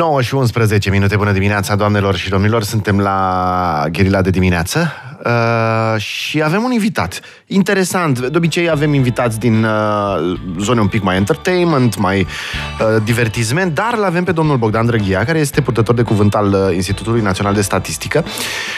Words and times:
9 0.00 0.20
și 0.22 0.34
11 0.34 0.90
minute, 0.90 1.16
bună 1.16 1.32
dimineața, 1.32 1.76
doamnelor 1.76 2.14
și 2.16 2.28
domnilor. 2.28 2.62
Suntem 2.62 3.00
la 3.00 3.84
Gherila 3.90 4.22
de 4.22 4.30
dimineață 4.30 4.92
uh, 5.24 6.00
și 6.00 6.42
avem 6.42 6.62
un 6.62 6.72
invitat. 6.72 7.20
Interesant, 7.46 8.18
de 8.18 8.36
obicei 8.36 8.70
avem 8.70 8.94
invitați 8.94 9.38
din 9.38 9.64
uh, 9.64 10.38
zone 10.58 10.80
un 10.80 10.86
pic 10.86 11.02
mai 11.02 11.16
entertainment, 11.16 11.98
mai 11.98 12.20
uh, 12.20 13.02
divertisment, 13.04 13.74
dar 13.74 13.94
îl 13.96 14.04
avem 14.04 14.24
pe 14.24 14.32
domnul 14.32 14.56
Bogdan 14.56 14.86
Drăghia, 14.86 15.24
care 15.24 15.38
este 15.38 15.60
purtător 15.60 15.94
de 15.94 16.02
cuvânt 16.02 16.34
al 16.34 16.52
uh, 16.52 16.74
Institutului 16.74 17.20
Național 17.20 17.54
de 17.54 17.60
Statistică 17.60 18.24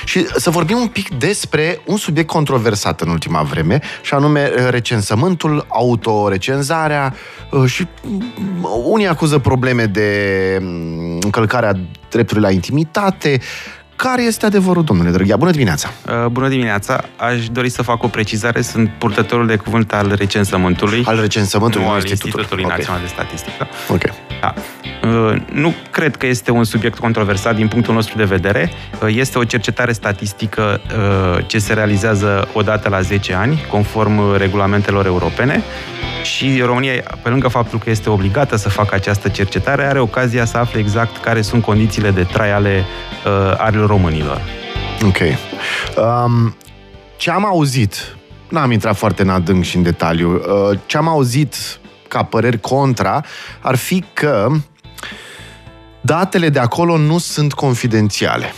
și 0.04 0.26
să 0.36 0.50
vorbim 0.50 0.76
un 0.76 0.86
pic 0.86 1.18
despre 1.18 1.80
un 1.86 1.96
subiect 1.96 2.28
controversat 2.28 3.00
în 3.00 3.09
ultima 3.09 3.43
vreme, 3.43 3.80
și 4.02 4.14
anume 4.14 4.50
uh, 4.56 4.66
recensământul, 4.70 5.64
autorecenzarea 5.68 7.14
uh, 7.50 7.64
și 7.64 7.86
uh, 8.02 8.24
unii 8.84 9.06
acuză 9.06 9.38
probleme 9.38 9.84
de 9.84 10.59
mm, 10.61 11.18
încălcarea 11.20 11.77
dreptului 12.11 12.43
la 12.43 12.50
intimitate. 12.50 13.40
Care 14.08 14.22
este 14.22 14.46
adevărul, 14.46 14.84
domnule 14.84 15.11
Drăghia? 15.11 15.36
Bună 15.36 15.50
dimineața! 15.50 15.90
Uh, 16.06 16.26
Bună 16.26 16.48
dimineața! 16.48 17.04
Aș 17.16 17.48
dori 17.48 17.68
să 17.68 17.82
fac 17.82 18.02
o 18.02 18.08
precizare. 18.08 18.60
Sunt 18.60 18.90
purtătorul 18.98 19.46
de 19.46 19.56
cuvânt 19.56 19.93
al 19.93 20.12
recensământului. 20.16 21.02
Al 21.06 21.20
recensământului, 21.20 21.86
nu 21.86 21.93
nu 21.93 21.96
al 21.96 22.00
institutului. 22.07 22.40
Institutului 22.43 22.64
Ok. 22.64 22.70
Național 22.70 23.00
de 23.00 23.07
Statistică. 23.07 23.66
Ok. 23.88 24.02
Da. 24.40 24.54
Uh, 25.08 25.36
Nu 25.52 25.74
cred 25.90 26.16
că 26.16 26.26
este 26.26 26.50
un 26.50 26.64
subiect 26.64 26.98
controversat 26.98 27.54
din 27.54 27.68
punctul 27.68 27.94
nostru 27.94 28.16
de 28.16 28.24
vedere. 28.24 28.70
Uh, 29.02 29.14
Este 29.16 29.38
o 29.38 29.44
cercetare 29.44 29.93
statistică 29.93 30.80
uh, 30.84 31.44
ce 31.46 31.58
se 31.58 31.72
realizează 31.72 32.48
odată 32.52 32.88
la 32.88 33.00
10 33.00 33.34
ani, 33.34 33.64
conform 33.70 34.19
uh, 34.19 34.34
regulamentelor 34.36 35.06
europene. 35.06 35.62
Și 36.22 36.61
România, 36.61 36.92
pe 37.22 37.28
lângă 37.28 37.48
faptul 37.48 37.78
că 37.78 37.91
este 37.91 38.11
obligată 38.11 38.56
să 38.56 38.69
facă 38.69 38.94
această 38.94 39.28
cercetare, 39.28 39.84
are 39.84 40.00
ocazia 40.00 40.44
să 40.44 40.56
afle 40.56 40.78
exact 40.78 41.22
care 41.22 41.42
sunt 41.42 41.62
condițiile 41.62 42.11
de 42.11 42.22
trai 42.22 42.53
ale, 42.53 42.84
uh, 43.27 43.55
ale 43.56 43.78
românilor. 43.78 44.41
Ok. 45.05 45.19
Um, 45.96 46.56
ce 47.16 47.30
am 47.30 47.44
auzit, 47.44 48.16
n-am 48.48 48.70
intrat 48.70 48.96
foarte 48.96 49.22
în 49.22 49.28
adânc 49.28 49.64
și 49.64 49.77
în 49.77 49.83
detaliu, 49.83 50.34
uh, 50.34 50.78
ce 50.86 50.96
am 50.96 51.08
auzit 51.08 51.55
ca 52.08 52.22
păreri 52.22 52.61
contra 52.61 53.24
ar 53.61 53.77
fi 53.77 54.05
că 54.12 54.48
datele 56.00 56.48
de 56.48 56.58
acolo 56.58 56.96
nu 56.96 57.18
sunt 57.18 57.52
confidențiale. 57.52 58.52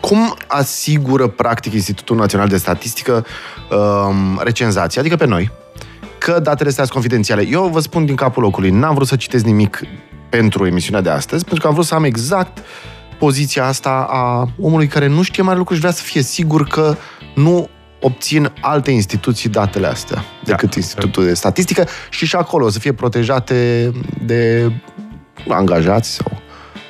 Cum 0.00 0.36
asigură, 0.46 1.26
practic, 1.26 1.72
Institutul 1.72 2.16
Național 2.16 2.48
de 2.48 2.56
Statistică 2.56 3.26
um, 3.70 4.40
recenzația, 4.42 5.00
adică 5.00 5.16
pe 5.16 5.26
noi, 5.26 5.50
că 6.22 6.40
datele 6.40 6.68
astea 6.68 6.84
sunt 6.84 6.94
confidențiale? 6.94 7.46
Eu 7.46 7.68
vă 7.72 7.80
spun 7.80 8.04
din 8.06 8.14
capul 8.14 8.42
locului, 8.42 8.70
n-am 8.70 8.94
vrut 8.94 9.06
să 9.06 9.16
citesc 9.16 9.44
nimic 9.44 9.80
pentru 10.28 10.66
emisiunea 10.66 11.00
de 11.00 11.10
astăzi, 11.10 11.42
pentru 11.44 11.60
că 11.62 11.66
am 11.68 11.74
vrut 11.74 11.86
să 11.86 11.94
am 11.94 12.04
exact 12.04 12.58
poziția 13.18 13.66
asta 13.66 14.06
a 14.10 14.48
omului 14.60 14.86
care 14.86 15.06
nu 15.06 15.22
știe 15.22 15.42
mare 15.42 15.58
lucru 15.58 15.74
și 15.74 15.80
vrea 15.80 15.92
să 15.92 16.02
fie 16.02 16.22
sigur 16.22 16.66
că 16.66 16.96
nu 17.34 17.68
obțin 18.00 18.52
alte 18.60 18.90
instituții 18.90 19.48
datele 19.48 19.86
astea 19.86 20.24
decât 20.44 20.68
Da. 20.70 20.76
Institutul 20.76 21.24
de 21.24 21.34
Statistică 21.34 21.86
și 22.10 22.26
și 22.26 22.36
acolo 22.36 22.68
să 22.68 22.78
fie 22.78 22.92
protejate 22.92 23.90
de 24.24 24.72
angajați 25.48 26.10
sau... 26.10 26.40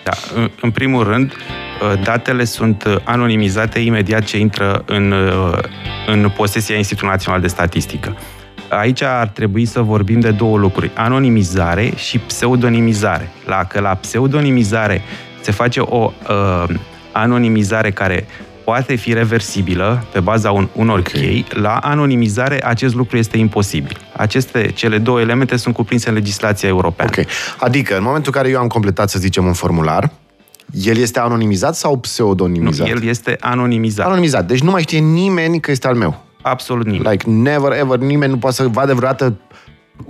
Da, 0.04 0.12
în- 0.34 0.50
în 0.60 0.70
primul 0.70 1.04
rând, 1.04 1.32
uh, 1.32 2.02
datele 2.04 2.44
sunt 2.44 2.84
uh, 2.84 2.96
anonimizate 3.04 3.78
imediat 3.78 4.22
ce 4.22 4.38
intră 4.38 4.82
în, 4.86 5.10
uh, 5.10 5.58
în 6.06 6.32
posesia 6.36 6.76
Institutului 6.76 7.14
Național 7.14 7.40
de 7.40 7.46
Statistică. 7.46 8.16
Aici 8.78 9.02
ar 9.02 9.26
trebui 9.26 9.64
să 9.64 9.80
vorbim 9.80 10.20
de 10.20 10.30
două 10.30 10.58
lucruri, 10.58 10.90
anonimizare 10.94 11.92
și 11.96 12.18
pseudonimizare. 12.18 13.30
La, 13.46 13.64
că 13.64 13.80
la 13.80 13.94
pseudonimizare 13.94 15.02
se 15.40 15.52
face 15.52 15.80
o 15.80 16.12
uh, 16.30 16.74
anonimizare 17.12 17.90
care 17.90 18.26
poate 18.64 18.94
fi 18.94 19.12
reversibilă 19.12 20.04
pe 20.12 20.20
baza 20.20 20.50
un, 20.50 20.68
unor 20.72 20.98
Ok. 20.98 21.08
chei, 21.08 21.44
la 21.48 21.76
anonimizare 21.76 22.66
acest 22.66 22.94
lucru 22.94 23.16
este 23.16 23.38
imposibil. 23.38 23.96
Aceste, 24.16 24.70
cele 24.74 24.98
două 24.98 25.20
elemente 25.20 25.56
sunt 25.56 25.74
cuprinse 25.74 26.08
în 26.08 26.14
legislația 26.14 26.68
europeană. 26.68 27.10
Ok. 27.18 27.24
Adică, 27.58 27.96
în 27.96 28.02
momentul 28.02 28.32
în 28.34 28.40
care 28.42 28.52
eu 28.54 28.60
am 28.60 28.66
completat, 28.66 29.08
să 29.10 29.18
zicem, 29.18 29.44
un 29.46 29.52
formular, 29.52 30.10
el 30.84 30.96
este 30.96 31.18
anonimizat 31.18 31.74
sau 31.74 31.92
Nu, 31.92 31.98
pseudonimizat? 31.98 32.88
el 32.88 33.02
este 33.04 33.36
anonimizat. 33.40 34.06
Anonimizat. 34.06 34.46
Deci 34.46 34.60
nu 34.60 34.70
mai 34.70 34.82
știe 34.82 34.98
nimeni 34.98 35.60
că 35.60 35.70
este 35.70 35.86
al 35.86 35.94
meu. 35.94 36.21
Absolut 36.42 36.86
nimeni. 36.86 37.10
Like, 37.10 37.30
never 37.30 37.72
ever, 37.72 37.98
nimeni 37.98 38.32
nu 38.32 38.38
poate 38.38 38.56
să 38.56 38.68
vadă 38.68 38.94
vreodată 38.94 39.40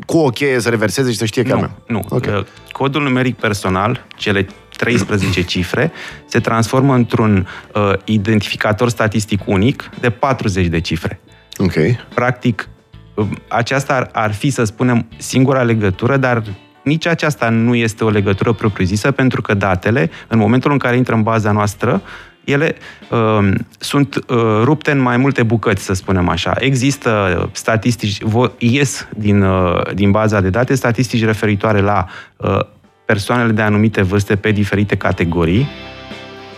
cu 0.06 0.18
o 0.18 0.28
cheie 0.28 0.60
să 0.60 0.68
reverseze 0.68 1.10
și 1.10 1.16
să 1.16 1.24
știe 1.24 1.42
că 1.42 1.48
e 1.48 1.52
al 1.52 1.58
nu, 1.58 1.70
meu. 1.86 2.00
nu. 2.00 2.16
Ok. 2.16 2.26
Uh, 2.26 2.44
Codul 2.72 3.02
numeric 3.02 3.36
personal, 3.36 4.06
cele 4.16 4.46
13 4.76 5.42
cifre, 5.52 5.92
se 6.26 6.40
transformă 6.40 6.94
într-un 6.94 7.48
uh, 7.74 7.92
identificator 8.04 8.88
statistic 8.88 9.40
unic 9.44 9.90
de 10.00 10.10
40 10.10 10.66
de 10.66 10.80
cifre. 10.80 11.20
Ok. 11.56 11.72
Practic, 12.14 12.68
uh, 13.14 13.26
aceasta 13.48 13.94
ar, 13.94 14.08
ar 14.12 14.32
fi, 14.32 14.50
să 14.50 14.64
spunem, 14.64 15.08
singura 15.16 15.62
legătură, 15.62 16.16
dar 16.16 16.42
nici 16.84 17.06
aceasta 17.06 17.48
nu 17.48 17.74
este 17.74 18.04
o 18.04 18.10
legătură 18.10 18.52
propriu-zisă, 18.52 19.10
pentru 19.10 19.42
că 19.42 19.54
datele, 19.54 20.10
în 20.28 20.38
momentul 20.38 20.72
în 20.72 20.78
care 20.78 20.96
intră 20.96 21.14
în 21.14 21.22
baza 21.22 21.52
noastră, 21.52 22.02
ele 22.44 22.74
uh, 23.10 23.48
sunt 23.78 24.14
uh, 24.14 24.24
rupte 24.62 24.90
în 24.90 24.98
mai 24.98 25.16
multe 25.16 25.42
bucăți, 25.42 25.84
să 25.84 25.92
spunem 25.94 26.28
așa. 26.28 26.52
Există 26.58 27.50
statistici, 27.52 28.18
vo- 28.24 28.56
ies 28.58 29.08
din, 29.16 29.42
uh, 29.42 29.92
din 29.94 30.10
baza 30.10 30.40
de 30.40 30.50
date 30.50 30.74
statistici 30.74 31.24
referitoare 31.24 31.80
la 31.80 32.06
uh, 32.36 32.58
persoanele 33.06 33.52
de 33.52 33.62
anumite 33.62 34.02
vârste 34.02 34.36
pe 34.36 34.50
diferite 34.50 34.96
categorii, 34.96 35.68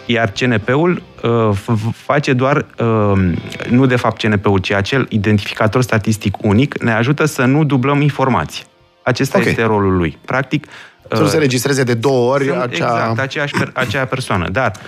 iar 0.07 0.31
CNP-ul 0.41 1.03
uh, 1.23 1.51
f- 1.53 1.95
face 1.95 2.33
doar, 2.33 2.67
uh, 2.79 3.33
nu 3.69 3.87
de 3.87 3.97
fapt 3.97 4.23
CNP-ul, 4.23 4.59
ci 4.59 4.71
acel 4.71 5.07
identificator 5.09 5.83
statistic 5.83 6.43
unic, 6.43 6.83
ne 6.83 6.93
ajută 6.93 7.25
să 7.25 7.45
nu 7.45 7.65
dublăm 7.65 8.01
informații. 8.01 8.65
Acesta 9.03 9.39
Ok. 9.39 9.45
este 9.45 9.63
rolul 9.63 9.97
lui. 9.97 10.19
Practic, 10.25 10.67
Să 11.13 11.21
nu 11.21 11.27
se 11.27 11.39
registreze 11.39 11.83
de 11.83 11.95
două 11.95 12.33
ori 12.33 12.45
sunt 12.45 12.57
acea... 12.61 12.67
Exact, 12.95 13.19
aceeași, 13.19 13.55
per- 13.59 13.71
aceea 13.75 14.07
persoană. 14.07 14.49
Dar, 14.49 14.73
uh, 14.77 14.83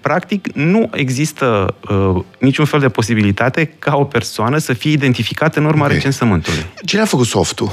practic, 0.00 0.52
nu 0.52 0.90
există 0.92 1.74
uh, 1.90 2.22
niciun 2.38 2.64
fel 2.64 2.80
de 2.80 2.88
posibilitate 2.88 3.64
ca 3.78 3.96
o 3.96 4.04
persoană 4.04 4.58
să 4.58 4.72
fie 4.72 4.90
identificată 4.90 5.58
în 5.58 5.64
urma 5.64 5.84
Ok. 5.84 5.90
recensământului. 5.92 6.64
Cine 6.84 7.00
a 7.00 7.04
făcut 7.04 7.26
softul 7.26 7.70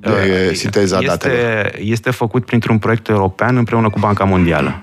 de 0.00 0.08
Uh, 0.48 0.54
sinteza 0.56 1.00
datelor? 1.00 1.36
este, 1.36 1.82
este 1.82 2.10
făcut 2.10 2.44
printr-un 2.44 2.78
proiect 2.78 3.08
european 3.08 3.56
împreună 3.56 3.90
cu 3.90 3.98
Banca 3.98 4.24
Mondială. 4.24 4.80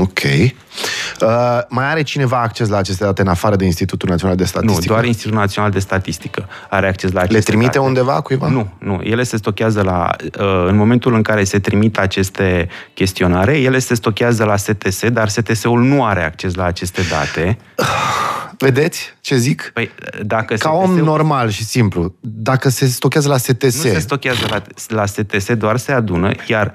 Ok. 0.00 0.18
Uh, 0.22 1.28
mai 1.68 1.84
are 1.90 2.02
cineva 2.02 2.40
acces 2.40 2.68
la 2.68 2.76
aceste 2.76 3.04
date 3.04 3.20
în 3.22 3.28
afară 3.28 3.56
de 3.56 3.64
Institutul 3.64 4.08
Național 4.08 4.36
de 4.36 4.42
Nu, 4.42 4.48
Statistică? 4.48 4.92
doar 4.92 5.04
Institutul 5.04 5.38
Național 5.38 5.70
de 5.70 5.78
Statistică 5.78 6.48
are 6.70 6.88
acces 6.88 7.12
la 7.12 7.20
aceste 7.20 7.36
Le 7.36 7.42
trimite 7.44 7.66
date. 7.78 7.78
undeva 7.78 8.20
cuiva? 8.20 8.48
Nu, 8.48 8.70
nu. 8.78 9.00
Ele 9.02 9.22
se 9.22 9.36
stochează 9.36 9.82
la... 9.82 10.10
uh, 10.38 10.64
În 10.66 10.76
momentul 10.76 11.14
în 11.14 11.22
care 11.22 11.44
se 11.44 11.58
trimit 11.58 11.98
aceste 11.98 12.68
chestionare, 12.94 13.58
ele 13.58 13.78
se 13.78 13.94
stochează 13.94 14.44
la 14.44 14.56
STS, 14.56 15.08
dar 15.08 15.28
STS-ul 15.28 15.82
nu 15.82 16.04
are 16.04 16.24
acces 16.24 16.54
la 16.54 16.64
aceste 16.64 17.02
date. 17.10 17.58
Vedeți 18.62 19.14
ce 19.20 19.36
zic? 19.36 19.70
Păi, 19.74 19.90
dacă 20.22 20.54
Ca 20.54 20.70
om 20.70 20.90
STS-ul 20.90 21.04
normal 21.04 21.48
și 21.48 21.64
simplu, 21.64 22.14
dacă 22.20 22.68
se 22.68 22.86
stochează 22.86 23.28
la 23.28 23.36
STS, 23.36 23.84
nu 23.84 23.90
se 23.90 23.98
stochează 23.98 24.46
la, 24.50 24.62
la 24.88 25.06
STS, 25.06 25.54
doar 25.54 25.76
se 25.76 25.92
adună, 25.92 26.30
iar, 26.46 26.74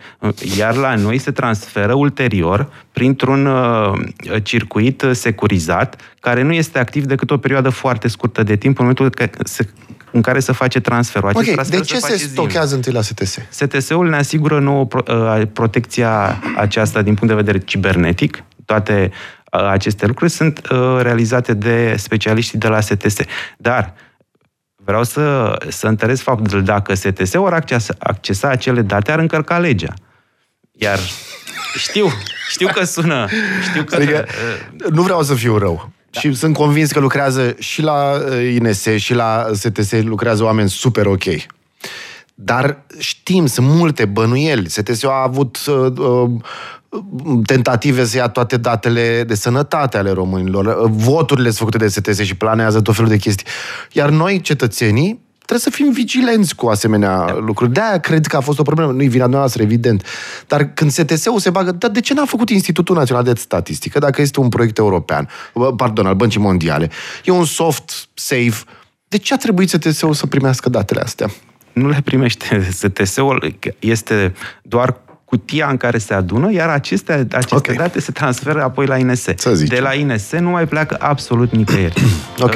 iar 0.58 0.76
la 0.76 0.96
noi 0.96 1.18
se 1.18 1.32
transferă 1.32 1.94
ulterior 1.94 2.70
printr-un 2.92 3.46
uh, 3.46 3.94
circuit 4.44 5.02
uh, 5.02 5.12
securizat, 5.14 6.02
care 6.20 6.42
nu 6.42 6.54
este 6.54 6.80
activ 6.80 7.06
decât 7.06 7.32
o 7.32 7.38
perioadă 7.38 7.70
foarte 7.70 8.08
scurtă 8.08 8.44
de 8.44 8.56
timp, 8.56 8.80
în 8.80 8.86
momentul 8.86 9.10
că 9.10 9.30
se, 9.44 9.70
în 10.12 10.22
care 10.22 10.40
se 10.40 10.52
face 10.52 10.80
transferul. 10.80 11.30
Acest 11.30 11.48
ok, 11.48 11.54
transfer 11.54 11.80
de 11.80 11.86
ce 11.86 11.94
se 11.94 12.00
face 12.00 12.16
zilnic. 12.16 12.34
stochează 12.34 12.76
întâi 12.76 12.94
la 12.94 13.02
STS? 13.02 13.38
STS-ul 13.50 14.10
ne 14.10 14.16
asigură 14.16 14.60
nouă 14.60 14.86
pro, 14.86 15.04
uh, 15.08 15.42
protecția 15.54 16.42
aceasta 16.58 17.02
din 17.02 17.14
punct 17.14 17.34
de 17.34 17.42
vedere 17.42 17.58
cibernetic. 17.58 18.44
Toate 18.66 19.12
uh, 19.12 19.37
aceste 19.50 20.06
lucruri 20.06 20.32
sunt 20.32 20.62
uh, 20.72 20.98
realizate 21.02 21.54
de 21.54 21.96
specialiștii 21.98 22.60
de 22.60 22.68
la 22.68 22.80
STS. 22.80 23.16
Dar 23.58 23.94
vreau 24.76 25.04
să, 25.04 25.56
să 25.68 25.88
întăresc 25.88 26.22
faptul 26.22 26.64
dacă 26.64 26.94
STS-ul 26.94 27.46
ar 27.46 27.54
accesa, 27.54 27.94
accesa 28.00 28.50
acele 28.50 28.82
date, 28.82 29.12
ar 29.12 29.20
încărca 29.20 29.58
legea. 29.58 29.94
Iar 30.72 31.00
știu, 31.78 32.08
știu 32.50 32.68
că 32.68 32.84
sună, 32.84 33.28
știu 33.70 33.84
că... 33.84 33.96
Adică, 33.96 34.26
uh, 34.28 34.92
nu 34.92 35.02
vreau 35.02 35.24
să 35.24 35.34
fiu 35.34 35.58
rău. 35.58 35.92
Da. 36.10 36.20
Și 36.20 36.34
sunt 36.34 36.54
convins 36.54 36.92
că 36.92 37.00
lucrează 37.00 37.56
și 37.60 37.82
la 37.82 38.12
uh, 38.12 38.54
INS 38.54 38.86
și 38.96 39.14
la 39.14 39.50
STS 39.54 39.92
lucrează 39.92 40.44
oameni 40.44 40.70
super 40.70 41.06
ok. 41.06 41.24
Dar 42.36 42.86
știm, 43.00 43.46
sunt 43.46 43.68
multe 43.68 44.06
bănuieli. 44.06 44.70
STS-ul 44.70 45.10
a 45.10 45.22
avut 45.22 45.58
uh, 45.68 45.92
uh, 45.98 46.30
tentative 47.46 48.06
să 48.06 48.18
ia 48.18 48.28
toate 48.28 48.58
datele 48.58 49.24
de 49.28 49.36
sănătate 49.36 49.98
ale 49.98 50.12
românilor. 50.12 50.66
Uh, 50.66 50.92
Voturile 50.92 51.50
sunt 51.50 51.58
făcute 51.58 51.78
de 51.78 51.88
STS 51.88 52.26
și 52.26 52.36
planează 52.36 52.82
tot 52.82 52.96
felul 52.96 53.10
de 53.10 53.18
chestii. 53.18 53.46
Iar 53.92 54.10
noi, 54.10 54.42
cetățenii, 54.42 55.26
trebuie 55.36 55.60
să 55.60 55.70
fim 55.70 55.92
vigilenți 55.92 56.56
cu 56.56 56.68
asemenea 56.68 57.26
da. 57.26 57.38
lucruri. 57.38 57.72
De-aia 57.72 57.98
cred 58.00 58.26
că 58.26 58.38
a 58.38 58.40
fost 58.40 58.60
o 58.60 58.64
problemă. 58.64 58.92
Nu-i 58.92 59.08
vina 59.08 59.26
noastră, 59.26 59.62
evident. 59.62 60.06
Dar 60.48 60.74
când 60.74 60.92
STS-ul 60.92 61.40
se 61.40 61.50
bagă, 61.50 61.72
dar 61.72 61.90
de 61.90 62.00
ce 62.00 62.14
n-a 62.14 62.26
făcut 62.26 62.50
Institutul 62.50 62.96
Național 62.96 63.24
de 63.24 63.34
Statistică 63.36 64.00
dacă 64.00 64.22
este 64.22 64.40
un 64.40 64.50
proiect 64.50 64.78
european, 64.78 65.30
pardon, 65.76 66.06
al 66.06 66.16
Băncii 66.16 66.40
Mondiale? 66.40 66.90
E 67.24 67.32
un 67.32 67.46
soft, 67.46 68.08
safe. 68.14 68.64
De 69.08 69.18
ce 69.18 69.34
a 69.34 69.38
trebuit 69.38 69.70
STS-ul 69.70 70.14
să 70.14 70.26
primească 70.26 70.70
datele 70.70 71.02
astea? 71.02 71.30
Nu 71.74 71.90
le 71.90 72.02
primește 72.04 72.68
STS-ul, 72.80 73.58
este 73.80 74.34
doar 74.62 75.02
cutia 75.30 75.68
în 75.70 75.78
care 75.78 75.98
se 75.98 76.14
adună, 76.14 76.52
iar 76.52 76.70
aceste, 76.70 77.28
aceste 77.32 77.56
okay. 77.56 77.76
date 77.76 78.00
se 78.00 78.12
transferă 78.12 78.64
apoi 78.64 78.86
la 78.86 78.98
INS. 78.98 79.26
De 79.68 79.80
la 79.80 79.94
INS 79.94 80.32
nu 80.32 80.50
mai 80.50 80.68
pleacă 80.68 80.98
absolut 81.00 81.52
nicăieri. 81.52 82.02
ok. 82.40 82.56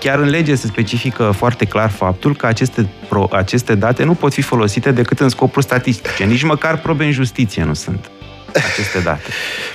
Chiar 0.00 0.18
în 0.18 0.28
lege 0.28 0.54
se 0.54 0.66
specifică 0.66 1.30
foarte 1.30 1.64
clar 1.64 1.90
faptul 1.90 2.36
că 2.36 2.46
aceste, 2.46 2.88
pro, 3.08 3.28
aceste 3.32 3.74
date 3.74 4.04
nu 4.04 4.14
pot 4.14 4.32
fi 4.32 4.42
folosite 4.42 4.90
decât 4.90 5.20
în 5.20 5.28
scopuri 5.28 5.64
statistice. 5.64 6.24
Nici 6.24 6.42
măcar 6.42 6.78
probe 6.78 7.04
în 7.04 7.12
justiție 7.12 7.64
nu 7.64 7.74
sunt 7.74 8.10
aceste 8.52 8.98
date. 8.98 9.30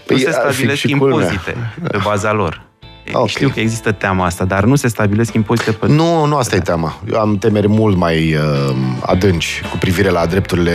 Păi 0.05 0.15
nu 0.15 0.21
se 0.21 0.31
stabilesc 0.31 0.83
impozite 0.83 1.55
pe 1.91 1.97
baza 2.03 2.33
lor. 2.33 2.68
Okay. 3.13 3.27
Știu 3.27 3.49
că 3.49 3.59
există 3.59 3.91
teama 3.91 4.25
asta, 4.25 4.45
dar 4.45 4.63
nu 4.63 4.75
se 4.75 4.87
stabilesc 4.87 5.33
impozite 5.33 5.71
pe... 5.71 5.87
Nu, 5.87 6.25
nu 6.25 6.35
asta 6.35 6.55
e 6.55 6.59
teama. 6.59 7.01
Eu 7.11 7.19
am 7.19 7.37
temeri 7.37 7.67
mult 7.67 7.97
mai 7.97 8.33
uh, 8.33 8.75
adânci 9.01 9.61
cu 9.71 9.77
privire 9.77 10.09
la 10.09 10.25
drepturile 10.25 10.73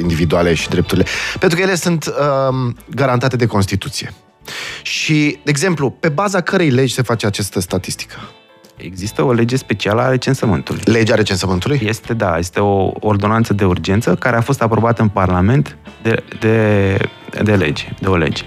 individuale 0.00 0.54
și 0.54 0.68
drepturile... 0.68 1.06
Pentru 1.38 1.58
că 1.58 1.64
ele 1.64 1.74
sunt 1.74 2.06
uh, 2.06 2.74
garantate 2.94 3.36
de 3.36 3.46
Constituție. 3.46 4.14
Și, 4.82 5.38
de 5.44 5.50
exemplu, 5.50 5.90
pe 5.90 6.08
baza 6.08 6.40
cărei 6.40 6.70
legi 6.70 6.94
se 6.94 7.02
face 7.02 7.26
această 7.26 7.60
statistică? 7.60 8.16
Există 8.76 9.22
o 9.22 9.32
lege 9.32 9.56
specială 9.56 10.00
a 10.00 10.08
recensământului. 10.08 10.82
Legea 10.84 11.14
recensământului? 11.14 11.80
Este, 11.84 12.14
da, 12.14 12.38
este 12.38 12.60
o 12.60 12.92
ordonanță 13.00 13.52
de 13.52 13.64
urgență 13.64 14.14
care 14.14 14.36
a 14.36 14.40
fost 14.40 14.62
aprobată 14.62 15.02
în 15.02 15.08
Parlament 15.08 15.76
de, 16.02 16.22
de, 16.40 16.96
de 17.42 17.54
lege, 17.54 17.88
de 18.00 18.08
o 18.08 18.16
lege. 18.16 18.42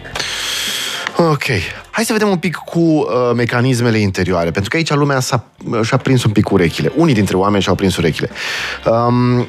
Ok. 1.27 1.43
Hai 1.91 2.03
să 2.03 2.13
vedem 2.13 2.27
un 2.27 2.37
pic 2.37 2.55
cu 2.55 2.79
uh, 2.79 3.05
mecanismele 3.35 3.97
interioare, 3.97 4.51
pentru 4.51 4.69
că 4.69 4.75
aici 4.75 4.93
lumea 4.93 5.19
s-a, 5.19 5.43
și-a 5.83 5.97
prins 5.97 6.23
un 6.23 6.31
pic 6.31 6.51
urechile. 6.51 6.91
Unii 6.95 7.13
dintre 7.13 7.37
oameni 7.37 7.63
și-au 7.63 7.75
prins 7.75 7.97
urechile. 7.97 8.29
Um, 8.85 9.47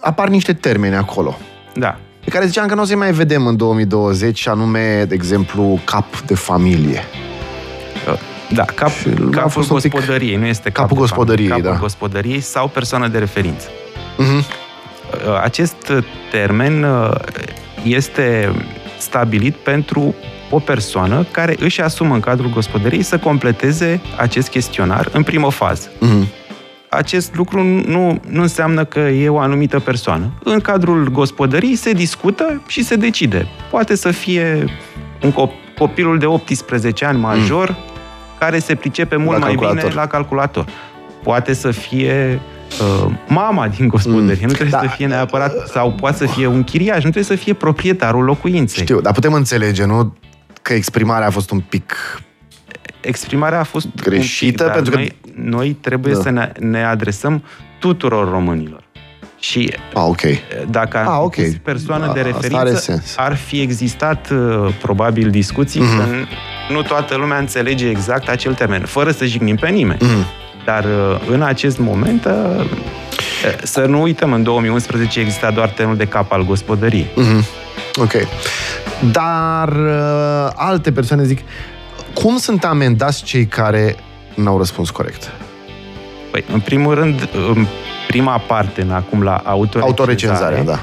apar 0.00 0.28
niște 0.28 0.52
termeni 0.52 0.94
acolo. 0.94 1.38
Da. 1.74 1.98
Pe 2.24 2.30
care 2.30 2.46
ziceam 2.46 2.66
că 2.66 2.74
nu 2.74 2.82
o 2.82 2.84
să 2.84 2.96
mai 2.96 3.12
vedem 3.12 3.46
în 3.46 3.56
2020, 3.56 4.46
anume, 4.46 5.04
de 5.04 5.14
exemplu, 5.14 5.80
cap 5.84 6.20
de 6.20 6.34
familie. 6.34 7.04
Uh, 8.08 8.18
da, 8.54 8.64
cap, 8.64 8.90
capul 9.30 9.64
gospodăriei, 9.66 10.36
nu 10.36 10.46
este 10.46 10.70
capul 10.70 10.96
gospodăriei, 10.96 11.48
capul 11.48 11.62
da. 11.62 11.76
gospodăriei 11.76 12.40
sau 12.40 12.68
persoană 12.68 13.08
de 13.08 13.18
referință. 13.18 13.68
Uh-huh. 13.68 14.44
Acest 15.42 15.92
termen 16.30 16.82
uh, 16.82 17.10
este 17.82 18.52
stabilit 18.98 19.54
pentru 19.54 20.14
o 20.54 20.58
persoană 20.58 21.26
care 21.30 21.56
își 21.58 21.80
asumă 21.80 22.14
în 22.14 22.20
cadrul 22.20 22.50
gospodăriei 22.50 23.02
să 23.02 23.18
completeze 23.18 24.00
acest 24.16 24.48
chestionar 24.48 25.08
în 25.12 25.22
primă 25.22 25.50
fază. 25.50 25.88
Uh-huh. 25.88 26.40
Acest 26.88 27.34
lucru 27.34 27.62
nu, 27.62 28.20
nu 28.28 28.42
înseamnă 28.42 28.84
că 28.84 28.98
e 28.98 29.28
o 29.28 29.38
anumită 29.38 29.78
persoană. 29.80 30.32
În 30.44 30.60
cadrul 30.60 31.08
gospodăriei 31.10 31.76
se 31.76 31.92
discută 31.92 32.62
și 32.66 32.84
se 32.84 32.96
decide. 32.96 33.46
Poate 33.70 33.94
să 33.94 34.10
fie 34.10 34.64
un 35.22 35.30
cop- 35.32 35.76
copilul 35.78 36.18
de 36.18 36.26
18 36.26 37.04
ani 37.04 37.18
major 37.18 37.68
uh 37.68 37.90
care 38.44 38.58
se 38.58 38.74
pricepe 38.74 39.16
mult 39.16 39.38
la 39.38 39.44
mai 39.46 39.54
bine 39.54 39.88
la 39.94 40.06
calculator. 40.06 40.66
Poate 41.22 41.52
să 41.52 41.70
fie 41.70 42.40
uh, 42.80 43.12
mama 43.28 43.68
din 43.68 43.88
gospodărie, 43.88 44.44
mm. 44.44 44.46
nu 44.46 44.52
trebuie 44.52 44.80
da. 44.80 44.80
să 44.80 44.94
fie 44.96 45.06
neapărat, 45.06 45.52
sau 45.68 45.92
poate 45.92 46.16
să 46.16 46.26
fie 46.26 46.46
un 46.46 46.62
chiriaș, 46.62 46.94
nu 46.94 47.10
trebuie 47.10 47.24
să 47.24 47.34
fie 47.34 47.52
proprietarul 47.52 48.24
locuinței. 48.24 48.82
Știu, 48.82 49.00
dar 49.00 49.12
putem 49.12 49.32
înțelege, 49.32 49.84
nu? 49.84 50.14
Că 50.62 50.72
exprimarea 50.72 51.26
a 51.26 51.30
fost 51.30 51.50
un 51.50 51.60
pic 51.60 51.94
exprimarea 53.00 53.58
a 53.60 53.62
fost 53.62 53.86
greșită, 54.02 54.64
pic, 54.64 54.72
pentru 54.72 54.90
că 54.90 54.96
noi, 54.96 55.16
noi 55.34 55.72
trebuie 55.80 56.14
da. 56.14 56.20
să 56.20 56.30
ne, 56.30 56.52
ne 56.58 56.84
adresăm 56.84 57.44
tuturor 57.78 58.30
românilor. 58.30 58.84
Și 59.38 59.74
ah, 59.94 60.02
okay. 60.06 60.40
dacă 60.70 60.98
ah, 60.98 61.18
okay. 61.20 61.60
persoană 61.62 62.06
da, 62.06 62.12
de 62.12 62.20
referință, 62.20 63.02
ar 63.16 63.36
fi 63.36 63.60
existat 63.60 64.30
uh, 64.30 64.74
probabil 64.82 65.30
discuții 65.30 65.80
mm-hmm. 65.80 66.26
că 66.68 66.72
nu 66.72 66.82
toată 66.82 67.16
lumea 67.16 67.38
înțelege 67.38 67.88
exact 67.88 68.28
acel 68.28 68.54
termen, 68.54 68.84
fără 68.84 69.10
să 69.10 69.24
jignim 69.24 69.56
pe 69.56 69.68
nimeni. 69.68 69.98
Mm-hmm. 69.98 70.64
Dar 70.64 70.84
uh, 70.84 71.20
în 71.28 71.42
acest 71.42 71.78
moment 71.78 72.24
uh, 72.24 72.64
să 73.62 73.84
nu 73.84 74.02
uităm, 74.02 74.32
în 74.32 74.42
2011 74.42 75.20
exista 75.20 75.50
doar 75.50 75.68
termenul 75.68 75.98
de 75.98 76.06
cap 76.06 76.32
al 76.32 76.44
gospodăriei. 76.44 77.06
Mm-hmm. 77.06 77.62
Ok. 77.96 78.12
Dar 79.12 79.68
uh, 79.68 80.50
alte 80.54 80.92
persoane 80.92 81.24
zic, 81.24 81.38
cum 82.14 82.36
sunt 82.36 82.64
amendați 82.64 83.22
cei 83.22 83.46
care 83.46 83.96
n-au 84.34 84.58
răspuns 84.58 84.90
corect? 84.90 85.30
Păi, 86.30 86.44
în 86.52 86.60
primul 86.60 86.94
rând, 86.94 87.28
în 87.54 87.66
prima 88.06 88.38
parte, 88.38 88.82
în 88.82 88.90
acum 88.90 89.22
la 89.22 89.42
autorecenzare, 89.44 89.86
autorecenzarea, 89.86 90.62
da. 90.62 90.78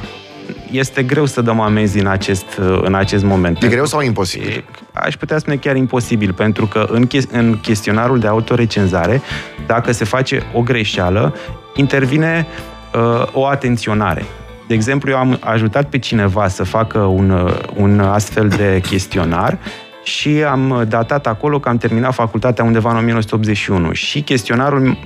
este 0.72 1.04
greu 1.04 1.26
să 1.26 1.42
dăm 1.42 1.60
amenzi 1.60 2.00
în 2.00 2.08
acest, 2.08 2.46
în 2.82 2.96
acest 2.96 3.24
moment. 3.24 3.64
E 3.64 3.68
greu 3.68 3.86
sau 3.86 4.02
imposibil? 4.02 4.48
E, 4.48 4.64
aș 4.94 5.16
putea 5.16 5.38
spune 5.38 5.56
chiar 5.56 5.76
imposibil, 5.76 6.34
pentru 6.34 6.68
că 6.68 6.88
în, 6.90 7.08
în 7.32 7.60
chestionarul 7.62 8.20
de 8.20 8.28
autorecenzare, 8.28 9.22
dacă 9.68 9.92
se 9.92 10.06
face 10.06 10.44
o 10.54 10.62
greșeală, 10.62 11.36
intervine 11.76 12.48
uh, 12.94 13.28
o 13.32 13.46
atenționare. 13.46 14.26
De 14.70 14.76
exemplu, 14.76 15.12
eu 15.12 15.18
am 15.18 15.38
ajutat 15.40 15.90
pe 15.90 15.98
cineva 15.98 16.48
să 16.48 16.64
facă 16.64 17.00
un, 17.00 17.52
un 17.76 18.00
astfel 18.00 18.48
de 18.48 18.82
chestionar 18.82 19.58
și 20.04 20.44
am 20.44 20.86
datat 20.88 21.28
acolo 21.28 21.60
că 21.60 21.70
am 21.70 21.78
terminat 21.78 22.14
facultatea 22.14 22.64
undeva 22.64 22.90
în 22.90 22.98
1981 22.98 23.94
și 23.94 24.22
chestionarul 24.22 24.98